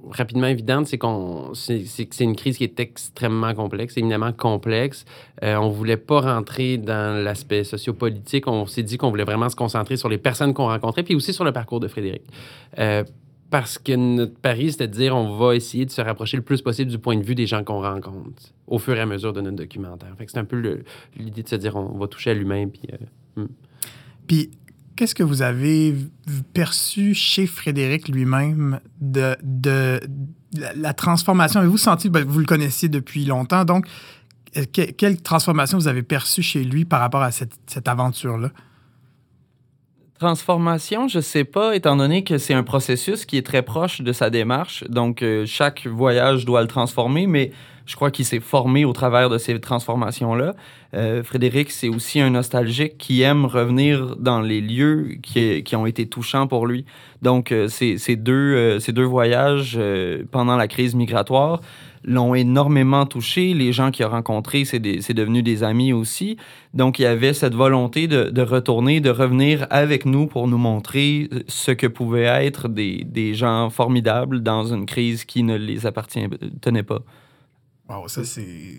rapidement 0.09 0.47
évidente, 0.47 0.87
c'est 0.87 0.97
qu'on 0.97 1.53
c'est, 1.53 1.83
que 1.83 2.15
c'est 2.15 2.23
une 2.23 2.37
crise 2.37 2.57
qui 2.57 2.63
est 2.63 2.79
extrêmement 2.79 3.53
complexe, 3.53 3.97
éminemment 3.97 4.31
complexe. 4.31 5.03
Euh, 5.43 5.57
on 5.57 5.67
voulait 5.67 5.97
pas 5.97 6.21
rentrer 6.21 6.77
dans 6.77 7.21
l'aspect 7.21 7.65
sociopolitique. 7.65 8.47
On 8.47 8.65
s'est 8.65 8.83
dit 8.83 8.97
qu'on 8.97 9.09
voulait 9.09 9.25
vraiment 9.25 9.49
se 9.49 9.57
concentrer 9.57 9.97
sur 9.97 10.07
les 10.07 10.17
personnes 10.17 10.53
qu'on 10.53 10.67
rencontrait, 10.67 11.03
puis 11.03 11.15
aussi 11.15 11.33
sur 11.33 11.43
le 11.43 11.51
parcours 11.51 11.81
de 11.81 11.89
Frédéric. 11.89 12.21
Euh, 12.77 13.03
parce 13.49 13.77
que 13.77 13.91
notre 13.91 14.37
pari, 14.39 14.71
c'était 14.71 14.87
de 14.87 14.93
dire 14.93 15.13
on 15.13 15.35
va 15.35 15.53
essayer 15.53 15.85
de 15.85 15.91
se 15.91 15.99
rapprocher 15.99 16.37
le 16.37 16.43
plus 16.43 16.61
possible 16.61 16.89
du 16.89 16.97
point 16.97 17.17
de 17.17 17.23
vue 17.23 17.35
des 17.35 17.45
gens 17.45 17.65
qu'on 17.65 17.81
rencontre 17.81 18.41
au 18.67 18.79
fur 18.79 18.95
et 18.95 19.01
à 19.01 19.05
mesure 19.05 19.33
de 19.33 19.41
notre 19.41 19.57
documentaire. 19.57 20.15
Fait 20.17 20.27
c'est 20.29 20.37
un 20.37 20.45
peu 20.45 20.79
l'idée 21.17 21.43
de 21.43 21.49
se 21.49 21.57
dire 21.57 21.75
on 21.75 21.97
va 21.97 22.07
toucher 22.07 22.29
à 22.29 22.35
l'humain. 22.35 22.69
Puis, 22.69 22.83
euh, 22.93 23.41
hmm. 23.41 23.49
puis 24.27 24.51
qu'est-ce 24.99 25.15
que 25.15 25.23
vous 25.23 25.41
avez 25.41 25.95
perçu 26.51 27.13
chez 27.13 27.47
Frédéric 27.47 28.09
lui-même 28.09 28.81
de, 28.99 29.37
la 30.75 30.93
transformation? 30.93 31.61
Avez-vous 31.61 31.77
senti, 31.77 32.09
ben, 32.09 32.25
vous 32.25 32.39
le 32.39 32.45
connaissiez 32.45 32.89
depuis 32.89 33.23
longtemps, 33.23 33.63
donc 33.63 33.87
euh, 34.57 34.65
quelle 34.73 35.21
transformation 35.21 35.77
vous 35.77 35.87
avez 35.87 36.03
perçue 36.03 36.41
chez 36.41 36.65
lui 36.65 36.83
par 36.83 36.99
rapport 36.99 37.23
à 37.23 37.31
cette 37.31 37.87
aventure-là? 37.87 38.51
Transformation, 40.17 41.07
je 41.07 41.19
sais 41.19 41.45
pas, 41.45 41.75
étant 41.75 41.95
donné 41.95 42.23
que 42.23 42.37
c'est 42.37 42.53
un 42.53 42.63
processus 42.63 43.25
qui 43.25 43.37
est 43.37 43.45
très 43.45 43.61
proche 43.61 44.01
de 44.01 44.11
sa 44.11 44.29
démarche. 44.29 44.83
Donc, 44.89 45.21
euh, 45.21 45.45
chaque 45.45 45.87
voyage 45.87 46.43
doit 46.43 46.61
le 46.61 46.67
transformer, 46.67 47.25
mais 47.25 47.51
je 47.85 47.95
crois 47.95 48.11
qu'il 48.11 48.25
s'est 48.25 48.41
formé 48.41 48.83
au 48.83 48.91
travers 48.91 49.29
de 49.29 49.37
ces 49.37 49.57
transformations-là. 49.59 50.55
Euh, 50.93 51.23
Frédéric, 51.23 51.71
c'est 51.71 51.87
aussi 51.87 52.19
un 52.19 52.31
nostalgique 52.31 52.97
qui 52.97 53.21
aime 53.21 53.45
revenir 53.45 54.17
dans 54.17 54.41
les 54.41 54.59
lieux 54.59 55.17
qui, 55.23 55.63
qui 55.63 55.75
ont 55.75 55.85
été 55.85 56.07
touchants 56.07 56.47
pour 56.47 56.67
lui. 56.67 56.85
Donc, 57.21 57.51
euh, 57.51 57.67
deux, 58.17 58.79
ces 58.79 58.91
deux 58.91 59.03
voyages 59.03 59.79
pendant 60.31 60.57
la 60.57 60.67
crise 60.67 60.95
migratoire, 60.95 61.61
l'ont 62.03 62.35
énormément 62.35 63.05
touché. 63.05 63.53
Les 63.53 63.73
gens 63.73 63.91
qu'il 63.91 64.05
a 64.05 64.09
rencontrés, 64.09 64.65
c'est 64.65 64.79
devenu 64.79 65.43
des 65.43 65.63
amis 65.63 65.93
aussi. 65.93 66.37
Donc, 66.73 66.99
il 66.99 67.03
y 67.03 67.05
avait 67.05 67.33
cette 67.33 67.55
volonté 67.55 68.07
de, 68.07 68.41
retourner, 68.41 69.01
de 69.01 69.09
revenir 69.09 69.67
avec 69.69 70.05
nous 70.05 70.27
pour 70.27 70.47
nous 70.47 70.57
montrer 70.57 71.29
ce 71.47 71.71
que 71.71 71.87
pouvaient 71.87 72.45
être 72.45 72.67
des, 72.67 73.03
des 73.05 73.33
gens 73.33 73.69
formidables 73.69 74.41
dans 74.41 74.65
une 74.65 74.85
crise 74.85 75.25
qui 75.25 75.43
ne 75.43 75.55
les 75.55 75.85
appartenait 75.85 76.83
pas. 76.83 77.01
Wow, 77.89 78.07
ça 78.07 78.23
c'est. 78.23 78.77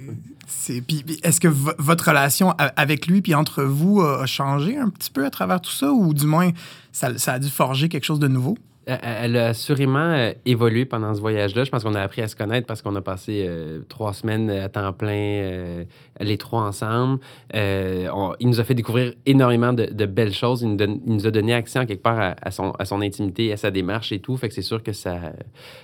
Est-ce 1.25 1.41
que 1.41 1.49
votre 1.49 2.09
relation 2.09 2.53
avec 2.77 3.09
lui 3.09 3.23
puis 3.23 3.35
entre 3.35 3.65
vous 3.65 4.00
a 4.03 4.25
changé 4.27 4.79
un 4.79 4.89
petit 4.89 5.11
peu 5.11 5.27
à 5.27 5.31
travers 5.31 5.61
tout 5.61 5.73
ça? 5.73 5.91
Ou 5.91 6.15
du 6.15 6.27
moins 6.27 6.53
ça, 6.93 7.19
ça 7.19 7.33
a 7.33 7.39
dû 7.41 7.50
forger 7.50 7.89
quelque 7.89 8.05
chose 8.05 8.21
de 8.21 8.29
nouveau? 8.29 8.57
Elle 9.02 9.37
a 9.37 9.49
assurément 9.49 9.99
euh, 9.99 10.32
évolué 10.47 10.85
pendant 10.85 11.14
ce 11.14 11.20
voyage-là. 11.20 11.64
Je 11.64 11.70
pense 11.70 11.85
qu'on 11.85 11.94
a 11.94 12.00
appris 12.00 12.23
à 12.23 12.28
se 12.28 12.35
connaître 12.35 12.66
parce 12.66 12.82
qu'on 12.82 12.97
a 12.97 13.00
passé 13.00 13.44
euh, 13.47 13.80
trois 13.88 14.12
semaines 14.12 14.50
à 14.50 14.68
temps 14.68 14.92
plein, 14.92 15.11
euh, 15.12 15.85
les 16.18 16.38
trois 16.38 16.62
ensemble. 16.62 17.20
il 17.54 18.49
nous 18.49 18.61
a 18.61 18.64
fait 18.64 18.75
découvrir 18.75 19.12
énormément 19.26 19.73
de, 19.73 20.06
belles 20.06 20.32
choses. 20.32 20.62
Il 20.62 20.75
nous, 21.06 21.26
a 21.26 21.30
donné 21.30 21.54
accès 21.54 21.78
en 21.78 21.87
quelque 21.87 22.02
part 22.02 22.35
à, 22.40 22.50
son, 22.50 22.73
à 22.73 22.85
son 22.85 23.00
intimité, 23.00 23.52
à 23.52 23.56
sa 23.56 23.70
démarche 23.70 24.12
et 24.12 24.18
tout. 24.18 24.37
Fait 24.37 24.49
que 24.49 24.54
c'est 24.54 24.62
sûr 24.62 24.82
que 24.82 24.92
ça, 24.92 25.32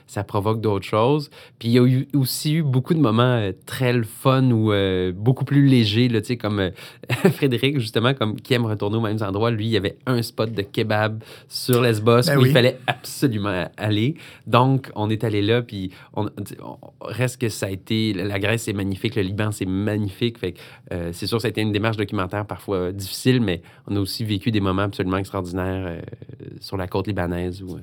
ça 0.06 0.24
provoque 0.24 0.60
d'autres 0.60 0.86
choses. 0.86 1.30
Puis 1.58 1.68
il 1.68 1.72
y 1.72 1.78
a 1.78 1.86
eu, 1.86 2.08
aussi 2.14 2.54
eu 2.54 2.62
beaucoup 2.62 2.94
de 2.94 3.00
moments 3.00 3.50
très 3.66 4.02
fun 4.02 4.50
ou 4.50 4.72
beaucoup 5.14 5.44
plus 5.44 5.66
légers, 5.66 6.08
là, 6.08 6.20
comme 6.40 6.70
Frédéric, 7.34 7.78
justement, 7.78 8.14
comme 8.14 8.40
qui 8.40 8.54
aime 8.54 8.66
retourner 8.66 8.96
aux 8.96 9.00
mêmes 9.00 9.22
endroits. 9.22 9.50
Lui, 9.50 9.66
il 9.66 9.70
y 9.70 9.76
avait 9.76 9.96
un 10.06 10.22
spot 10.22 10.52
de 10.52 10.62
kebab 10.62 11.22
sur 11.48 11.80
Lesbos 11.80 12.22
ben 12.26 12.38
où 12.38 12.46
il 12.46 12.52
fallait 12.52 12.78
absolument 12.96 13.68
aller. 13.76 14.14
Donc, 14.46 14.90
on 14.94 15.10
est 15.10 15.24
allé 15.24 15.42
là, 15.42 15.62
puis 15.62 15.90
on, 16.14 16.28
reste 17.00 17.40
que 17.40 17.48
ça 17.48 17.66
a 17.66 17.70
été... 17.70 18.12
La 18.12 18.38
Grèce, 18.38 18.64
c'est 18.64 18.72
magnifique, 18.72 19.14
le 19.14 19.22
Liban, 19.22 19.52
c'est 19.52 19.66
magnifique. 19.66 20.38
Euh, 20.92 21.10
c'est 21.12 21.26
sûr, 21.26 21.40
ça 21.40 21.46
a 21.46 21.50
été 21.50 21.60
une 21.60 21.72
démarche 21.72 21.96
documentaire 21.96 22.46
parfois 22.46 22.92
difficile, 22.92 23.40
mais 23.40 23.62
on 23.86 23.96
a 23.96 24.00
aussi 24.00 24.24
vécu 24.24 24.50
des 24.50 24.60
moments 24.60 24.82
absolument 24.82 25.18
extraordinaires 25.18 25.86
euh, 25.86 26.00
sur 26.60 26.76
la 26.76 26.86
côte 26.86 27.06
libanaise. 27.06 27.62
Euh, 27.62 27.78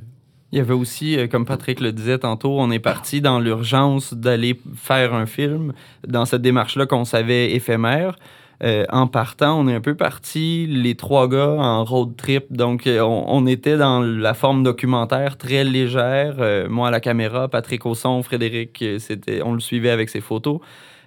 il 0.51 0.58
y 0.58 0.62
avait 0.62 0.74
aussi, 0.74 1.17
comme 1.32 1.46
Patrick 1.46 1.79
le 1.79 1.91
disait 1.91 2.20
tantôt, 2.20 2.60
on 2.60 2.70
est 2.70 2.79
parti 2.79 3.22
dans 3.22 3.39
l'urgence 3.39 4.13
d'aller 4.13 4.60
faire 4.75 5.15
un 5.15 5.25
film, 5.25 5.74
dans 6.08 6.25
cette 6.25 6.43
démarche-là 6.43 6.86
qu'on 6.86 7.05
savait 7.05 7.53
éphémère. 7.53 8.15
Euh, 8.63 8.86
en 8.89 9.07
partant, 9.07 9.60
on 9.60 9.67
est 9.67 9.74
un 9.74 9.81
peu 9.81 9.95
parti, 9.95 10.67
les 10.69 10.95
trois 10.95 11.27
gars, 11.27 11.55
en 11.57 11.83
road 11.83 12.15
trip. 12.15 12.45
Donc, 12.51 12.88
euh, 12.88 13.01
on, 13.01 13.45
était 13.45 13.77
dans 13.77 14.00
la 14.01 14.33
forme 14.33 14.63
documentaire 14.63 15.38
très 15.38 15.63
légère. 15.63 16.36
Euh, 16.39 16.69
moi 16.69 16.88
à 16.88 16.91
la 16.91 17.00
caméra, 17.00 17.50
Patrick 17.50 17.86
au 17.86 17.95
son, 17.95 18.24
Frédéric, 18.24 18.83
c'était, 19.00 19.41
on 19.43 19.53
le 19.53 19.60
suivait 19.60 19.89
avec 19.89 20.10
ses 20.10 20.22
photos. 20.22 20.60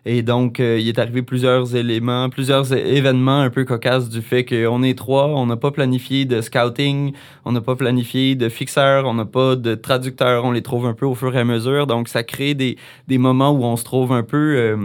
Et 0.08 0.22
donc, 0.22 0.60
il 0.60 0.88
est 0.88 1.00
arrivé 1.00 1.22
plusieurs 1.22 1.74
éléments, 1.74 2.30
plusieurs 2.30 2.72
événements 2.72 3.40
un 3.40 3.50
peu 3.50 3.64
cocasses 3.64 4.08
du 4.08 4.22
fait 4.22 4.44
qu'on 4.44 4.84
est 4.84 4.96
trois, 4.96 5.26
on 5.26 5.46
n'a 5.46 5.56
pas 5.56 5.72
planifié 5.72 6.24
de 6.26 6.40
scouting, 6.40 7.12
on 7.44 7.50
n'a 7.50 7.60
pas 7.60 7.74
planifié 7.74 8.36
de 8.36 8.48
fixeur, 8.48 9.06
on 9.06 9.14
n'a 9.14 9.24
pas 9.24 9.56
de 9.56 9.74
traducteur, 9.74 10.44
on 10.44 10.52
les 10.52 10.62
trouve 10.62 10.86
un 10.86 10.94
peu 10.94 11.06
au 11.06 11.16
fur 11.16 11.34
et 11.34 11.40
à 11.40 11.44
mesure. 11.44 11.88
Donc, 11.88 12.06
ça 12.06 12.22
crée 12.22 12.54
des, 12.54 12.76
des 13.08 13.18
moments 13.18 13.50
où 13.50 13.64
on 13.64 13.76
se 13.76 13.82
trouve 13.82 14.12
un 14.12 14.22
peu, 14.22 14.76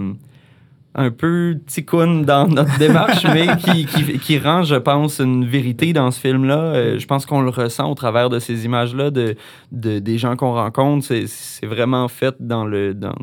un 0.94 1.10
peu 1.12 1.58
ticoun 1.68 2.26
dans 2.26 2.48
notre 2.48 2.78
démarche, 2.78 3.24
mais 3.26 3.48
qui, 3.64 3.86
qui, 3.86 4.20
qui 4.20 4.38
rend, 4.40 4.64
je 4.64 4.76
pense, 4.76 5.20
une 5.20 5.46
vérité 5.46 5.94
dans 5.94 6.12
ce 6.12 6.20
film-là. 6.20 6.58
Euh, 6.60 7.00
je 7.00 7.06
pense 7.08 7.26
qu'on 7.26 7.42
le 7.42 7.50
ressent 7.50 7.90
au 7.90 7.96
travers 7.96 8.30
de 8.30 8.40
ces 8.40 8.66
images-là, 8.66 9.10
de, 9.12 9.36
de, 9.72 10.00
des 10.00 10.18
gens 10.18 10.36
qu'on 10.36 10.54
rencontre. 10.54 11.06
C'est- 11.06 11.28
C'est 11.28 11.66
vraiment 11.66 12.08
fait 12.08 12.36
dans 12.40 12.66
le... 12.66 12.94
Dans, 12.94 13.16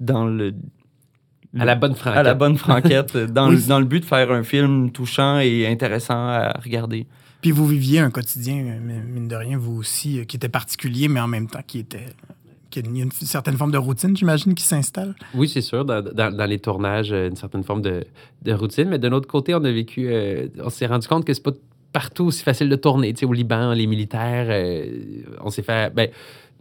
dans 0.00 0.26
le 0.26 0.52
À 1.58 1.64
la 1.64 1.76
bonne 1.76 1.94
franquette. 1.94 2.18
à 2.18 2.22
la 2.24 2.34
bonne 2.34 2.56
franquette, 2.56 3.16
dans, 3.32 3.48
Oui. 3.50 3.56
le, 3.56 3.68
dans 3.68 3.78
le 3.78 3.84
but 3.84 4.00
de 4.00 4.04
faire 4.04 4.32
un 4.32 4.42
film 4.42 4.90
touchant 4.90 5.38
et 5.38 5.66
intéressant 5.68 6.14
à 6.28 6.58
regarder. 6.64 7.06
Puis 7.40 7.50
vous 7.52 7.66
viviez 7.66 7.98
un 8.00 8.10
quotidien, 8.10 8.56
euh, 8.66 9.00
mine 9.06 9.28
de 9.28 9.36
rien, 9.36 9.58
vous 9.58 9.76
aussi, 9.76 10.18
euh, 10.18 10.24
qui 10.24 10.36
était 10.36 10.48
particulier, 10.48 11.06
mais 11.08 11.20
en 11.20 11.28
même 11.28 11.46
temps 11.48 11.62
qui 11.66 11.78
était. 11.80 12.06
Qui 12.72 12.80
a 12.80 12.82
une, 12.82 13.12
certaine 13.12 13.56
forme 13.56 13.70
de 13.70 13.78
routine, 13.78 14.16
j'imagine, 14.16 14.54
qui 14.54 14.64
s'installe. 14.64 15.14
Oui, 15.34 15.48
c'est 15.48 15.60
sûr, 15.60 15.84
dans, 15.84 16.48
les 16.48 16.58
tournages, 16.58 17.12
euh, 17.12 17.28
une 17.28 17.36
certaine 17.36 17.62
forme 17.62 17.82
de, 17.82 18.04
de 18.42 18.52
routine. 18.52 18.88
Mais 18.88 18.98
d'un 18.98 19.12
autre 19.12 19.28
côté, 19.28 19.54
on 19.54 19.62
a 19.62 19.70
vécu, 19.70 20.08
euh, 20.08 20.48
on 20.58 20.70
s'est 20.70 20.86
rendu 20.86 21.06
compte 21.06 21.24
que 21.24 21.34
c'est 21.34 21.42
pas 21.42 21.52
partout 21.92 22.24
aussi 22.24 22.42
facile 22.42 22.68
de 22.68 22.76
tourner. 22.76 23.12
Tu 23.12 23.20
sais, 23.20 23.26
au 23.26 23.32
Liban, 23.32 23.72
les 23.72 23.86
militaires, 23.86 24.46
euh, 24.48 25.22
on 25.42 25.50
s'est 25.50 25.62
fait 25.62 25.94
ben, 25.94 26.08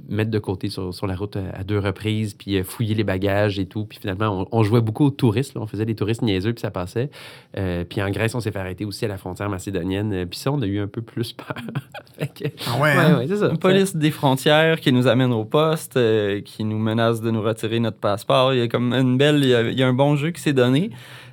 mettre 0.09 0.31
de 0.31 0.39
côté 0.39 0.69
sur, 0.69 0.93
sur 0.93 1.07
la 1.07 1.15
route 1.15 1.37
à 1.37 1.63
deux 1.63 1.79
reprises, 1.79 2.33
puis 2.33 2.57
euh, 2.57 2.63
fouiller 2.63 2.95
les 2.95 3.03
bagages 3.03 3.59
et 3.59 3.65
tout. 3.65 3.85
Puis 3.85 3.97
finalement, 3.99 4.47
on, 4.51 4.59
on 4.59 4.63
jouait 4.63 4.81
beaucoup 4.81 5.05
aux 5.05 5.09
touristes. 5.11 5.53
là. 5.55 5.61
On 5.61 5.67
faisait 5.67 5.85
des 5.85 5.95
touristes 5.95 6.21
niaiseux, 6.21 6.53
puis 6.53 6.61
ça 6.61 6.71
passait. 6.71 7.09
Euh, 7.57 7.83
puis 7.83 8.01
en 8.01 8.09
Grèce, 8.09 8.35
on 8.35 8.39
s'est 8.39 8.51
fait 8.51 8.59
arrêter 8.59 8.85
aussi 8.85 9.05
à 9.05 9.07
la 9.07 9.17
frontière 9.17 9.49
macédonienne. 9.49 10.25
Puis 10.29 10.39
ça, 10.39 10.51
on 10.51 10.61
a 10.61 10.65
eu 10.65 10.79
un 10.79 10.87
peu 10.87 11.01
plus 11.01 11.33
peur. 11.33 11.55
Que- 12.35 12.45
Ah 12.67 12.75
ouais, 12.79 12.81
ouais, 12.81 12.97
hein? 12.97 13.17
ouais, 13.17 13.27
c'est 13.27 13.37
ça. 13.37 13.49
Une 13.49 13.57
police 13.57 13.95
des 13.95 14.11
frontières 14.11 14.79
qui 14.79 14.91
nous 14.91 15.07
amène 15.07 15.33
au 15.33 15.43
poste, 15.43 15.97
euh, 15.97 16.41
qui 16.41 16.63
nous 16.63 16.77
menace 16.77 17.19
de 17.19 17.31
nous 17.31 17.41
retirer 17.41 17.79
notre 17.79 17.97
passeport. 17.97 18.53
Il 18.53 18.59
y 18.59 18.61
a 18.61 18.67
comme 18.67 18.93
une 18.93 19.17
belle, 19.17 19.39
il 19.43 19.49
y 19.49 19.55
a, 19.55 19.61
il 19.63 19.77
y 19.79 19.81
a 19.81 19.87
un 19.87 19.93
bon 19.93 20.15
jeu 20.15 20.29
qui 20.29 20.39
s'est 20.39 20.53
donné. 20.53 20.91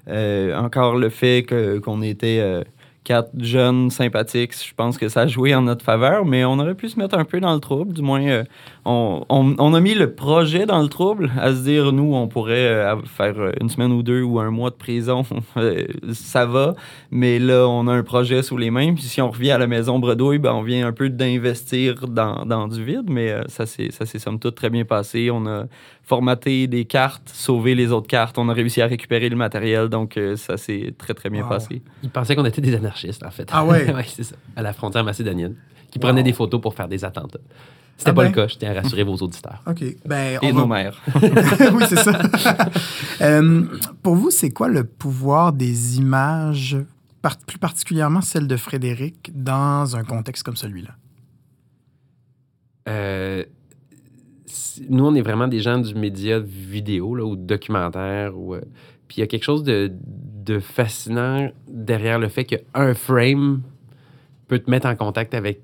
Euh, 0.08 0.56
encore 0.56 0.96
le 0.96 1.10
fait 1.10 1.42
que- 1.42 1.78
qu'on 1.78 2.00
était 2.00 2.38
euh, 2.40 2.64
quatre 3.08 3.30
jeunes 3.38 3.88
sympathiques, 3.88 4.52
je 4.62 4.74
pense 4.74 4.98
que 4.98 5.08
ça 5.08 5.22
a 5.22 5.26
joué 5.26 5.54
en 5.54 5.62
notre 5.62 5.82
faveur, 5.82 6.26
mais 6.26 6.44
on 6.44 6.58
aurait 6.58 6.74
pu 6.74 6.90
se 6.90 6.98
mettre 6.98 7.16
un 7.16 7.24
peu 7.24 7.40
dans 7.40 7.54
le 7.54 7.58
trouble. 7.60 7.94
Du 7.94 8.02
moins, 8.02 8.22
euh, 8.22 8.44
on, 8.84 9.24
on- 9.30 9.72
a 9.74 9.80
mis 9.80 9.94
le 9.94 10.12
projet 10.12 10.66
dans 10.66 10.82
le 10.82 10.88
trouble, 10.88 11.30
à 11.40 11.54
se 11.54 11.62
dire, 11.62 11.90
nous, 11.92 12.14
on 12.14 12.28
pourrait 12.28 12.68
euh, 12.68 12.96
faire 13.06 13.34
euh, 13.38 13.52
une 13.62 13.70
semaine 13.70 13.92
ou 13.92 14.02
deux 14.02 14.22
ou 14.22 14.38
un 14.40 14.50
mois 14.50 14.68
de 14.68 14.74
prison, 14.74 15.22
ça 16.12 16.44
va, 16.44 16.74
mais 17.10 17.38
là, 17.38 17.66
on 17.66 17.86
a 17.88 17.94
un 17.94 18.02
projet 18.02 18.42
sous 18.42 18.58
les 18.58 18.70
mains, 18.70 18.92
puis 18.92 19.04
si 19.04 19.22
on 19.22 19.30
revient 19.30 19.52
à 19.52 19.58
la 19.58 19.66
maison 19.66 19.98
bredouille, 19.98 20.38
ben, 20.38 20.52
on 20.52 20.62
vient 20.62 20.86
un 20.86 20.92
peu 20.92 21.08
d'investir 21.08 22.08
dans, 22.08 22.44
dans 22.44 22.68
du 22.68 22.84
vide, 22.84 23.08
mais 23.08 23.34
ça 23.48 23.64
s'est 23.64 23.90
somme 24.18 24.38
toute 24.38 24.54
très 24.56 24.68
bien 24.68 24.84
passé. 24.84 25.30
On 25.30 25.46
a 25.46 25.64
formaté 26.08 26.66
des 26.66 26.86
cartes, 26.86 27.28
sauvé 27.34 27.74
les 27.74 27.92
autres 27.92 28.06
cartes, 28.08 28.38
on 28.38 28.48
a 28.48 28.54
réussi 28.54 28.80
à 28.80 28.86
récupérer 28.86 29.28
le 29.28 29.36
matériel, 29.36 29.88
donc 29.90 30.16
euh, 30.16 30.36
ça 30.36 30.56
s'est 30.56 30.94
très, 30.96 31.12
très 31.12 31.28
bien 31.28 31.42
Wow. 31.42 31.50
passé. 31.50 31.82
Ils 32.02 32.08
pensaient 32.08 32.34
qu'on 32.34 32.46
était 32.46 32.62
des 32.62 32.74
anarchistes, 32.74 33.22
en 33.24 33.30
fait. 33.30 33.46
Ah 33.52 33.64
ouais? 33.64 33.92
ouais, 33.94 34.06
c'est 34.08 34.22
ça. 34.24 34.34
À 34.56 34.62
la 34.62 34.72
frontière 34.72 35.04
macédonienne. 35.04 35.54
Qui 35.90 35.98
Wow. 35.98 36.04
prenaient 36.04 36.22
des 36.22 36.32
photos 36.32 36.60
pour 36.62 36.74
faire 36.74 36.88
des 36.88 37.04
attentats. 37.04 37.38
C'était 37.98 38.10
Ah 38.10 38.14
pas 38.14 38.22
ben? 38.22 38.28
le 38.28 38.34
cas, 38.34 38.46
je 38.48 38.56
tiens 38.56 38.70
à 38.70 38.80
rassurer 38.80 39.02
vos 39.04 39.16
auditeurs. 39.16 39.62
OK. 39.66 39.84
Ben, 40.06 40.38
Et 40.40 40.50
on 40.50 40.54
nos 40.54 40.66
va- 40.66 40.76
mères. 40.76 41.00
oui, 41.72 41.84
c'est 41.88 41.96
ça. 41.98 42.18
Euh, 43.20 43.64
pour 44.02 44.14
vous, 44.14 44.30
c'est 44.30 44.50
quoi 44.50 44.68
le 44.68 44.84
pouvoir 44.84 45.52
des 45.52 45.98
images, 45.98 46.76
par- 47.20 47.36
plus 47.38 47.58
particulièrement 47.58 48.20
celle 48.22 48.46
de 48.46 48.56
Frédéric, 48.56 49.30
dans 49.34 49.94
un 49.96 50.04
contexte 50.04 50.44
comme 50.44 50.54
celui-là? 50.56 50.90
Euh, 52.88 53.44
nous, 54.88 55.04
on 55.04 55.14
est 55.14 55.20
vraiment 55.22 55.48
des 55.48 55.60
gens 55.60 55.78
du 55.78 55.94
média 55.94 56.38
vidéo 56.38 57.14
là, 57.14 57.24
ou 57.24 57.36
documentaire. 57.36 58.32
Euh, 58.36 58.60
puis 59.06 59.18
il 59.18 59.20
y 59.20 59.22
a 59.22 59.26
quelque 59.26 59.44
chose 59.44 59.62
de, 59.62 59.90
de 60.44 60.58
fascinant 60.58 61.50
derrière 61.68 62.18
le 62.18 62.28
fait 62.28 62.44
qu'un 62.44 62.94
frame 62.94 63.62
peut 64.48 64.58
te 64.58 64.70
mettre 64.70 64.86
en 64.86 64.96
contact 64.96 65.34
avec, 65.34 65.60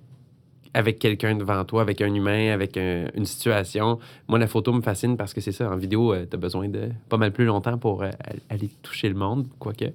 avec 0.74 0.98
quelqu'un 0.98 1.34
devant 1.36 1.64
toi, 1.64 1.82
avec 1.82 2.00
un 2.00 2.12
humain, 2.12 2.52
avec 2.52 2.76
un- 2.76 3.06
une 3.14 3.24
situation. 3.26 3.98
Moi, 4.28 4.38
la 4.38 4.46
photo 4.46 4.72
me 4.72 4.82
fascine 4.82 5.16
parce 5.16 5.32
que 5.34 5.40
c'est 5.40 5.52
ça. 5.52 5.70
En 5.70 5.76
vidéo, 5.76 6.14
tu 6.16 6.34
as 6.34 6.38
besoin 6.38 6.68
de 6.68 6.88
pas 7.08 7.16
mal 7.16 7.32
plus 7.32 7.44
longtemps 7.44 7.78
pour 7.78 8.02
euh, 8.02 8.10
aller 8.50 8.70
toucher 8.82 9.08
le 9.08 9.14
monde, 9.14 9.46
quoique. 9.58 9.86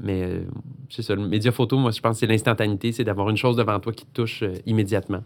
Mais 0.00 0.22
euh, 0.22 0.40
c'est 0.90 1.02
ça. 1.02 1.14
Le 1.16 1.26
média 1.26 1.50
photo, 1.50 1.76
moi, 1.78 1.90
je 1.90 2.00
pense 2.00 2.14
que 2.16 2.20
c'est 2.20 2.26
l'instantanéité, 2.26 2.92
c'est 2.92 3.04
d'avoir 3.04 3.30
une 3.30 3.36
chose 3.36 3.56
devant 3.56 3.80
toi 3.80 3.92
qui 3.92 4.04
te 4.06 4.12
touche 4.14 4.42
euh, 4.44 4.52
immédiatement. 4.66 5.24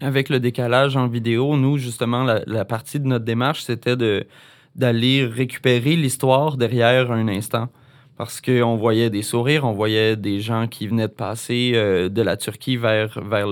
Avec 0.00 0.28
le 0.28 0.40
décalage 0.40 0.96
en 0.96 1.08
vidéo, 1.08 1.56
nous, 1.56 1.78
justement, 1.78 2.24
la, 2.24 2.64
partie 2.64 3.00
de 3.00 3.06
notre 3.06 3.24
démarche, 3.24 3.62
c'était 3.62 3.96
d'aller 4.74 5.24
récupérer 5.24 5.96
l'histoire 5.96 6.56
derrière 6.56 7.10
un 7.12 7.28
instant. 7.28 7.68
Parce 8.16 8.40
qu'on 8.40 8.76
voyait 8.76 9.10
des 9.10 9.22
sourires, 9.22 9.64
on 9.64 9.72
voyait 9.72 10.16
des 10.16 10.40
gens 10.40 10.68
qui 10.68 10.86
venaient 10.86 11.08
de 11.08 11.12
passer 11.12 11.72
euh, 11.74 12.08
de 12.08 12.22
la 12.22 12.38
Turquie 12.38 12.78
vers, 12.78 13.20
vers 13.22 13.46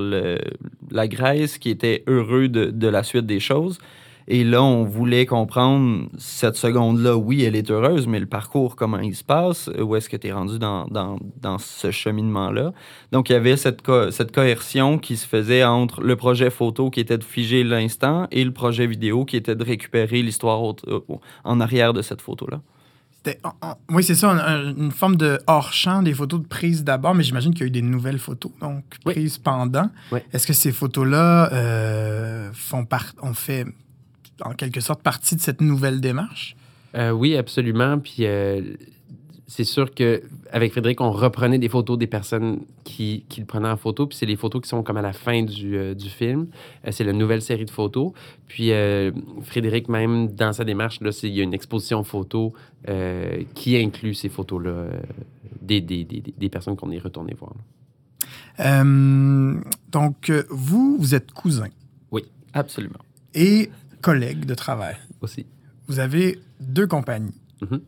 la 0.91 1.09
Grèce, 1.09 1.59
qui 1.59 1.69
étaient 1.69 2.03
heureux 2.07 2.49
de, 2.49 2.71
de 2.71 2.89
la 2.89 3.03
suite 3.03 3.27
des 3.27 3.41
choses. 3.41 3.79
Et 4.26 4.43
là, 4.43 4.62
on 4.62 4.85
voulait 4.85 5.26
comprendre 5.26 6.09
cette 6.16 6.57
seconde-là, 6.57 7.16
oui, 7.16 7.43
elle 7.45 7.54
est 7.57 7.71
heureuse, 7.71 8.07
mais 8.07 8.19
le 8.21 8.26
parcours, 8.26 8.75
comment 8.75 8.99
il 8.99 9.14
se 9.14 9.23
passe, 9.25 9.69
où 9.78 9.97
est-ce 9.97 10.09
que 10.09 10.16
tu 10.16 10.28
es 10.28 10.33
rendu 10.33 10.59
dans, 10.59 10.87
dans, 10.87 11.19
dans 11.43 11.59
ce 11.59 11.90
cheminement-là? 11.90 12.73
Donc, 13.12 13.28
il 13.28 13.35
y 13.35 13.37
avait 13.37 13.57
cette, 13.59 13.83
co- 13.83 14.11
cette 14.11 14.35
coercion 14.35 14.97
qui 14.99 15.16
se 15.19 15.26
faisait 15.26 15.62
entre 15.64 16.00
le 16.00 16.16
projet 16.16 16.49
photo 16.49 16.88
qui 16.88 17.00
était 17.00 17.19
de 17.19 17.25
figer 17.25 17.64
l'instant 17.64 18.26
et 18.31 18.45
le 18.45 18.52
projet 18.52 18.87
vidéo 18.87 19.26
qui 19.26 19.37
était 19.37 19.57
de 19.57 19.64
récupérer 19.64 20.23
l'histoire 20.23 20.61
en 21.45 21.61
arrière 21.61 21.93
de 21.93 22.00
cette 22.00 22.23
photo-là. 22.23 22.61
Oui, 23.90 24.02
c'est 24.04 24.14
ça, 24.14 24.31
un- 24.31 24.38
un- 24.38 24.75
une 24.76 24.90
forme 24.90 25.16
de 25.16 25.38
hors-champ, 25.47 26.02
des 26.02 26.12
photos 26.12 26.43
de 26.43 26.47
prise 26.47 26.85
d'abord, 26.85 27.14
mais 27.14 27.23
j'imagine 27.23 27.52
qu'il 27.54 27.62
y 27.62 27.64
a 27.64 27.69
eu 27.69 27.71
des 27.71 27.81
nouvelles 27.83 28.19
photos, 28.19 28.52
donc 28.61 28.85
Oui. 29.07 29.14
prises 29.14 29.38
pendant. 29.38 29.88
Oui. 30.12 30.21
Est-ce 30.33 30.47
que 30.47 30.52
ces 30.52 30.73
photos-là 30.73 31.50
euh, 31.52 32.50
font 32.52 32.85
part, 32.85 33.12
ont 33.23 33.33
fait 33.33 33.64
en 34.43 34.53
quelque 34.55 34.81
sorte 34.81 35.03
partie 35.03 35.37
de 35.37 35.41
cette 35.41 35.61
nouvelle 35.61 36.00
démarche? 36.00 36.57
Euh, 36.97 37.11
oui, 37.11 37.37
absolument. 37.37 37.99
Puis 37.99 38.19
euh, 38.21 38.62
c'est 39.47 39.64
sûr 39.64 39.93
que 39.95 40.23
avec 40.53 40.73
Frédéric, 40.73 41.00
on 41.00 41.11
reprenait 41.11 41.59
des 41.59 41.69
photos 41.69 41.99
des 41.99 42.07
personnes 42.07 42.61
qui, 42.85 43.25
qui 43.29 43.41
le 43.41 43.47
prenaient 43.47 43.69
en 43.69 43.76
photo. 43.76 44.07
Puis 44.07 44.17
c'est 44.19 44.26
les 44.26 44.37
photos 44.37 44.62
qui 44.62 44.69
sont 44.69 44.83
comme 44.83 44.97
à 44.97 45.03
la 45.03 45.12
fin 45.12 45.43
du, 45.43 45.76
euh, 45.76 45.95
du 45.95 46.09
film. 46.09 46.47
Euh, 46.87 46.91
c'est 46.93 47.05
la 47.05 47.12
nouvelle 47.12 47.43
série 47.43 47.64
de 47.64 47.71
photos. 47.71 48.12
Puis 48.49 48.71
euh, 48.73 49.11
Frédéric, 49.43 49.88
même 49.88 50.29
dans 50.29 50.53
sa 50.53 50.64
démarche, 50.64 51.00
là, 51.00 51.11
c'est- 51.12 51.29
il 51.29 51.35
y 51.35 51.41
a 51.41 51.43
une 51.45 51.55
exposition 51.55 52.05
photo 52.05 52.53
euh, 52.88 53.43
qui 53.55 53.76
inclut 53.76 54.14
ces 54.14 54.29
photos-là 54.29 54.71
euh, 54.71 55.00
des, 55.61 55.81
des, 55.81 56.05
des, 56.05 56.23
des 56.37 56.49
personnes 56.49 56.76
qu'on 56.76 56.91
est 56.93 56.99
retourné 56.99 57.35
voir. 57.38 57.55
Euh, 58.61 59.61
donc, 59.91 60.31
vous, 60.50 60.97
vous 60.99 61.14
êtes 61.14 61.33
cousins 61.33 61.69
Absolument. 62.57 63.00
et 63.35 63.69
collègues 64.05 64.45
de 64.45 64.55
travail. 64.55 64.97
Aussi. 65.23 65.47
Vous 65.89 65.99
avez 65.99 66.39
deux 66.61 66.87
compagnies. 66.87 67.35
Mhm. 67.63 67.81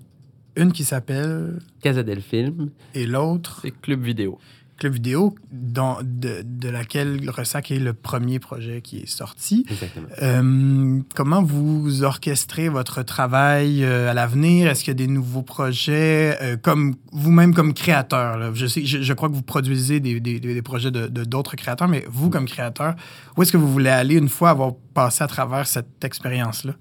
Une 0.57 0.73
qui 0.73 0.85
s'appelle 0.85 1.59
Casa 1.83 2.03
del 2.03 2.23
Film. 2.23 2.71
et 2.95 3.07
l'autre 3.07 3.59
C'est 3.63 3.71
Club 3.71 4.03
Vidéo. 4.03 4.39
Club 4.78 4.92
Vidéo, 4.92 5.35
dont- 5.52 5.97
de, 6.02 6.42
de 6.45 6.68
laquelle 6.68 7.30
Ressac 7.30 7.71
est 7.71 7.78
le 7.78 7.95
premier 7.95 8.38
projet 8.38 8.83
qui 8.83 8.99
est 8.99 9.06
sorti. 9.09 9.64
Exactement. 9.71 10.06
Euh, 10.23 11.00
comment 11.14 11.42
vous 11.42 12.02
orchestrez 12.02 12.68
votre 12.68 13.02
travail 13.02 13.83
euh, 13.85 14.11
à 14.11 14.14
l'avenir? 14.14 14.68
Est-ce 14.68 14.85
qu'il 14.85 14.90
y 14.90 14.97
a 15.02 15.06
des 15.06 15.06
nouveaux 15.12 15.42
projets? 15.42 16.37
euh, 16.42 16.56
comme 16.61 16.95
vous-même 17.12 17.54
comme 17.54 17.73
créateur, 17.73 18.37
là? 18.37 18.50
je, 18.52 18.66
sais, 18.66 18.85
je, 18.85 19.00
je 19.00 19.12
crois 19.14 19.28
que 19.30 19.35
vous 19.35 19.42
produisez 19.42 20.00
des, 20.00 20.21
des- 20.21 20.40
des 20.40 20.62
projets 20.62 20.90
de 20.90 21.06
de- 21.06 21.25
d'autres 21.25 21.56
créateurs, 21.56 21.88
mais 21.88 22.04
vous 22.11 22.28
comme 22.30 22.47
créateur, 22.47 22.95
où 23.37 23.42
est-ce 23.42 23.52
que 23.52 23.56
vous 23.56 23.73
voulez 23.73 23.88
aller 23.90 24.16
une 24.16 24.28
fois 24.28 24.50
avoir 24.50 24.73
passé 24.92 25.25
à 25.25 25.26
travers 25.26 25.66
cette 25.66 26.04
expérience-là? 26.04 26.75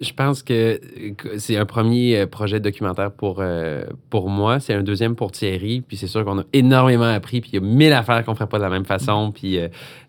Je 0.00 0.12
pense 0.12 0.42
que 0.42 0.80
c'est 1.36 1.56
un 1.56 1.66
premier 1.66 2.26
projet 2.26 2.58
documentaire 2.58 3.12
pour, 3.12 3.42
pour 4.08 4.30
moi. 4.30 4.58
C'est 4.58 4.74
un 4.74 4.82
deuxième 4.82 5.14
pour 5.14 5.30
Thierry. 5.30 5.82
Puis 5.82 5.96
c'est 5.98 6.06
sûr 6.06 6.24
qu'on 6.24 6.38
a 6.38 6.44
énormément 6.52 7.04
appris. 7.04 7.40
Puis 7.40 7.50
il 7.52 7.54
y 7.56 7.58
a 7.58 7.60
mille 7.60 7.92
affaires 7.92 8.24
qu'on 8.24 8.32
ne 8.32 8.36
ferait 8.36 8.48
pas 8.48 8.58
de 8.58 8.62
la 8.62 8.70
même 8.70 8.86
façon. 8.86 9.30
Puis 9.30 9.58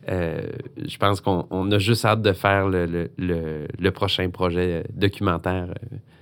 je 0.08 0.98
pense 0.98 1.20
qu'on 1.20 1.72
a 1.72 1.78
juste 1.78 2.06
hâte 2.06 2.22
de 2.22 2.32
faire 2.32 2.70
le, 2.70 2.86
le, 3.18 3.68
le, 3.78 3.92
prochain 3.92 4.30
projet 4.30 4.84
documentaire. 4.94 5.68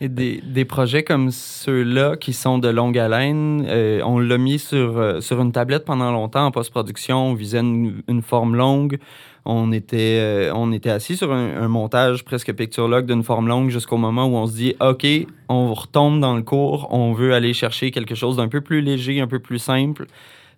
Et 0.02 0.10
des, 0.10 0.42
des 0.44 0.66
projets 0.66 1.04
comme 1.04 1.30
ceux-là 1.30 2.16
qui 2.18 2.34
sont 2.34 2.58
de 2.58 2.70
longue 2.70 2.98
haleine, 2.98 3.68
on 4.04 4.18
l'a 4.18 4.38
mis 4.40 4.58
sur, 4.58 5.22
sur 5.22 5.42
une 5.42 5.52
tablette 5.52 5.86
pendant 5.86 6.12
longtemps 6.12 6.48
en 6.48 6.52
post-production. 6.52 7.30
On 7.30 7.34
visait 7.36 7.60
une, 7.60 8.02
une 8.08 8.24
forme 8.24 8.56
longue 8.56 8.98
on 9.46 9.72
était, 9.72 10.20
euh, 10.20 10.52
on 10.54 10.72
était 10.72 10.90
assis 10.90 11.18
sur 11.18 11.32
un, 11.32 11.68
montage 11.68 12.24
presque 12.24 12.54
picture-log 12.54 13.06
d'une 13.06 13.24
forme 13.24 13.48
longue 13.48 13.70
jusqu'au 13.70 13.98
moment 13.98 14.26
où 14.26 14.36
on 14.36 14.48
se 14.48 14.54
dit 14.54 14.76
OK, 14.80 15.06
on 15.50 15.74
retombe 15.74 16.20
dans 16.20 16.36
le 16.36 16.42
cours, 16.42 16.88
on 16.92 17.14
veut 17.14 17.34
aller 17.34 17.54
chercher 17.54 17.92
quelque 17.92 18.16
chose 18.16 18.38
d'un 18.38 18.48
peu 18.48 18.62
plus 18.62 18.82
léger, 18.82 19.22
un 19.22 19.28
peu 19.28 19.40
plus 19.40 19.60
simple. 19.60 20.08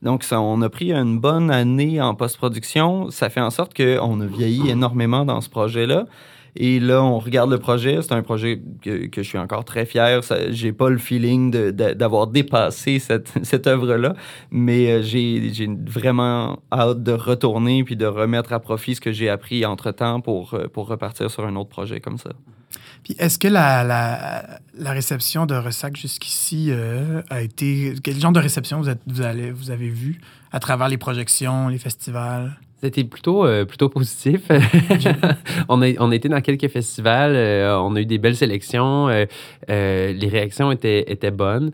Donc, 0.02 0.26
on 0.32 0.62
a 0.64 0.70
pris 0.70 0.92
une 0.92 1.20
bonne 1.20 1.52
année 1.52 2.02
en 2.02 2.16
post-production. 2.16 3.12
Ça 3.12 3.30
fait 3.30 3.40
en 3.40 3.52
sorte 3.52 3.76
qu'on 3.76 4.20
a 4.22 4.26
vieilli 4.26 4.70
énormément 4.72 5.26
dans 5.26 5.42
ce 5.42 5.50
projet-là. 5.50 6.06
Et 6.56 6.80
là, 6.80 7.02
on 7.02 7.20
regarde 7.20 7.50
le 7.50 7.58
projet. 7.58 8.00
C'est 8.02 8.14
un 8.14 8.24
projet 8.24 8.62
que, 8.82 9.10
je 9.16 9.22
suis 9.22 9.38
encore 9.38 9.64
très 9.64 9.86
fier. 9.86 10.22
J'ai 10.50 10.74
pas 10.74 10.90
le 10.90 10.98
feeling 10.98 11.52
d'avoir 11.72 12.28
dépassé 12.28 13.00
cette, 13.00 13.32
cette 13.44 13.68
œuvre-là, 13.68 14.16
mais 14.52 14.92
euh, 14.92 15.02
j'ai 15.02 15.70
vraiment 15.86 16.60
hâte 16.72 17.04
de 17.04 17.14
retourner 17.14 17.84
puis 17.84 17.96
de 17.96 18.06
remettre 18.06 18.54
à 18.54 18.60
profit 18.60 18.96
ce 18.96 19.02
que 19.02 19.12
j'ai 19.12 19.30
appris 19.30 19.66
entre-temps 19.66 20.22
pour, 20.22 20.54
euh, 20.54 20.68
pour 20.68 20.88
repartir 20.88 21.32
sur 21.32 21.46
un 21.46 21.56
autre 21.56 21.70
projet 21.70 22.00
comme 22.00 22.18
ça. 22.18 22.32
Puis 23.04 23.16
est-ce 23.18 23.40
que 23.40 23.48
la, 23.48 23.84
la, 23.84 24.60
la, 24.78 24.92
réception 24.92 25.46
de 25.46 25.56
Ressac 25.56 25.98
jusqu'ici 25.98 26.68
euh, 26.70 27.22
a 27.30 27.42
été... 27.42 27.96
Quel 28.04 28.20
genre 28.20 28.32
de 28.32 28.40
réception 28.40 28.80
vous, 28.80 28.90
êtes, 28.90 29.02
vous, 29.08 29.22
allez, 29.22 29.52
vous 29.52 29.72
avez 29.72 29.90
vu 29.90 30.22
à 30.52 30.60
travers 30.60 30.90
les 30.90 30.98
projections, 30.98 31.68
les 31.68 31.78
festivals? 31.78 32.58
C'était 32.84 33.04
plutôt, 33.04 33.46
euh, 33.46 33.64
plutôt 33.64 33.90
positif. 33.90 34.42
on, 35.70 35.84
a, 35.84 35.92
on 36.00 36.12
a 36.12 36.16
été 36.16 36.30
dans 36.30 36.42
quelques 36.42 36.68
festivals, 36.68 37.34
euh, 37.36 37.78
on 37.78 37.96
a 37.96 38.02
eu 38.02 38.08
des 38.08 38.18
belles 38.18 38.36
sélections, 38.36 39.08
euh, 39.08 39.26
les 39.68 40.28
réactions 40.28 40.72
étaient, 40.72 41.12
étaient 41.12 41.30
bonnes, 41.30 41.72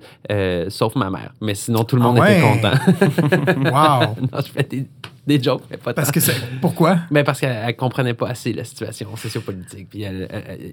sauf 0.67 0.96
ma 0.96 1.10
mère. 1.10 1.34
Mais 1.39 1.55
sinon, 1.55 1.86
tout 1.86 1.96
le 1.96 2.01
ah 2.01 2.05
monde 2.05 2.17
était 2.17 2.41
content. 2.41 3.72
wow! 3.72 4.15
non, 4.34 4.39
je 4.46 4.51
fais 4.51 4.63
des, 4.63 4.86
des 5.27 5.41
jokes, 5.41 5.63
mais 5.69 5.77
pas 5.77 5.93
Parce 5.93 6.12
que 6.12 6.19
c'est... 6.19 6.34
Pourquoi? 6.62 7.00
Mais 7.12 7.24
parce 7.24 7.39
qu'elle 7.39 7.75
comprenait 7.75 8.13
pas 8.13 8.29
assez 8.29 8.53
la 8.53 8.63
situation 8.63 9.15
sociopolitique. 9.15 9.89
Puis 9.89 10.03
elle, 10.03 10.27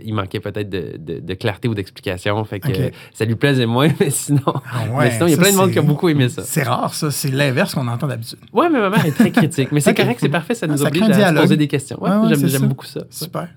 il 0.04 0.14
manquait 0.14 0.40
peut-être 0.40 0.68
de, 0.70 0.96
de, 0.96 1.34
clarté 1.34 1.68
ou 1.68 1.74
d'explication. 1.74 2.42
Fait 2.44 2.60
que 2.60 2.68
ça 3.12 3.24
lui 3.24 3.34
plaisait 3.34 3.66
moins, 3.66 3.88
mais 4.00 4.10
sinon... 4.10 4.40
Ah 4.46 4.84
mais 4.98 5.10
sinon, 5.10 5.26
il 5.26 5.32
y 5.32 5.34
a 5.34 5.38
plein 5.38 5.52
de 5.52 5.56
monde 5.56 5.72
qui 5.72 5.78
a 5.78 5.82
beaucoup 5.82 6.08
aimé 6.08 6.28
ça. 6.28 6.42
C'est 6.44 6.62
rare, 6.62 6.94
ça. 6.94 7.10
C'est 7.10 7.30
l'inverse 7.30 7.74
qu'on 7.74 7.88
entend 7.88 8.06
d'habitude. 8.06 8.38
Ouais, 8.52 8.68
mais 8.70 8.80
ma 8.80 8.90
mère 8.90 9.04
est 9.04 9.12
très 9.12 9.30
critique. 9.30 9.72
Mais 9.72 9.80
c'est 9.80 9.94
correct, 9.94 10.18
c'est 10.20 10.28
parfait. 10.28 10.54
Ça 10.54 10.66
nous 10.66 10.82
oblige 10.82 11.02
à 11.02 11.30
se 11.30 11.34
poser 11.34 11.56
des 11.56 11.68
questions. 11.68 12.02
Ouais, 12.02 12.10
j'aime, 12.34 12.68
beaucoup 12.68 12.86
ça. 12.86 13.00
Super. 13.10 13.48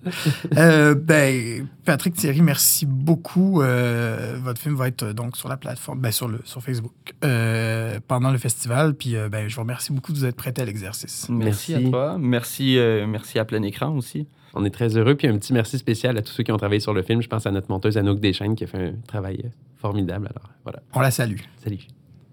euh, 0.57 0.95
ben, 0.95 1.67
Patrick 1.85 2.15
Thierry, 2.15 2.41
merci 2.41 2.85
beaucoup. 2.85 3.61
Euh, 3.61 4.37
votre 4.41 4.59
film 4.59 4.75
va 4.75 4.87
être 4.87 5.03
euh, 5.03 5.13
donc 5.13 5.37
sur 5.37 5.47
la 5.47 5.57
plateforme, 5.57 5.99
ben, 5.99 6.11
sur, 6.11 6.27
le, 6.27 6.41
sur 6.43 6.61
Facebook 6.61 6.93
euh, 7.23 7.99
pendant 8.07 8.31
le 8.31 8.37
festival. 8.37 8.93
Puis 8.93 9.15
ben, 9.31 9.47
je 9.47 9.55
vous 9.55 9.61
remercie 9.61 9.93
beaucoup 9.93 10.11
de 10.11 10.17
vous 10.17 10.25
être 10.25 10.35
prêté 10.35 10.61
à 10.61 10.65
l'exercice. 10.65 10.86
Merci, 11.29 11.75
à 11.75 11.81
toi. 11.81 12.17
Merci, 12.19 12.77
euh, 12.77 13.05
merci 13.07 13.39
à 13.39 13.45
plein 13.45 13.61
écran 13.63 13.95
aussi. 13.95 14.27
On 14.53 14.65
est 14.65 14.69
très 14.69 14.97
heureux. 14.97 15.15
Puis 15.15 15.27
un 15.27 15.37
petit 15.37 15.53
merci 15.53 15.77
spécial 15.77 16.17
à 16.17 16.21
tous 16.21 16.31
ceux 16.31 16.43
qui 16.43 16.51
ont 16.51 16.57
travaillé 16.57 16.79
sur 16.79 16.93
le 16.93 17.03
film. 17.03 17.21
Je 17.21 17.27
pense 17.27 17.45
à 17.45 17.51
notre 17.51 17.69
monteuse 17.69 17.97
Anouk 17.97 18.19
Deschaines 18.19 18.55
qui 18.55 18.63
a 18.63 18.67
fait 18.67 18.87
un 18.89 18.93
travail 19.07 19.41
euh, 19.45 19.49
formidable. 19.77 20.29
Alors, 20.33 20.49
voilà. 20.63 20.79
On 20.93 20.99
la 20.99 21.11
salue. 21.11 21.39
Salut. 21.63 21.79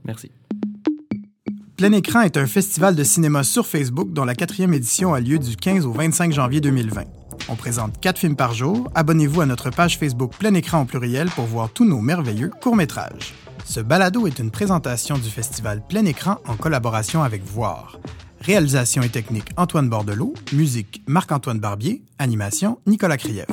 Merci. 0.04 0.30
Plein 1.76 1.92
écran 1.92 2.20
est 2.22 2.36
un 2.36 2.46
festival 2.46 2.94
de 2.94 3.02
cinéma 3.02 3.42
sur 3.42 3.66
Facebook 3.66 4.12
dont 4.12 4.24
la 4.24 4.34
quatrième 4.34 4.72
édition 4.74 5.12
a 5.12 5.20
lieu 5.20 5.38
du 5.38 5.56
15 5.56 5.86
au 5.86 5.92
25 5.92 6.32
janvier 6.32 6.60
2020. 6.60 7.02
On 7.48 7.56
présente 7.56 8.00
quatre 8.00 8.18
films 8.18 8.36
par 8.36 8.54
jour. 8.54 8.88
Abonnez-vous 8.94 9.40
à 9.40 9.46
notre 9.46 9.70
page 9.70 9.98
Facebook 9.98 10.32
Plein 10.38 10.54
écran 10.54 10.82
au 10.82 10.84
pluriel 10.84 11.28
pour 11.30 11.44
voir 11.46 11.70
tous 11.70 11.84
nos 11.84 12.00
merveilleux 12.00 12.50
courts-métrages. 12.62 13.34
Ce 13.64 13.80
balado 13.80 14.26
est 14.26 14.38
une 14.38 14.50
présentation 14.50 15.18
du 15.18 15.28
festival 15.28 15.82
Plein 15.88 16.04
écran 16.04 16.36
en 16.46 16.54
collaboration 16.54 17.22
avec 17.22 17.42
Voir. 17.42 17.98
Réalisation 18.44 19.02
et 19.02 19.08
technique 19.08 19.48
Antoine 19.56 19.88
Bordelot. 19.88 20.34
Musique 20.52 21.02
Marc-Antoine 21.06 21.58
Barbier. 21.60 22.02
Animation 22.18 22.78
Nicolas 22.86 23.16
Krief. 23.16 23.46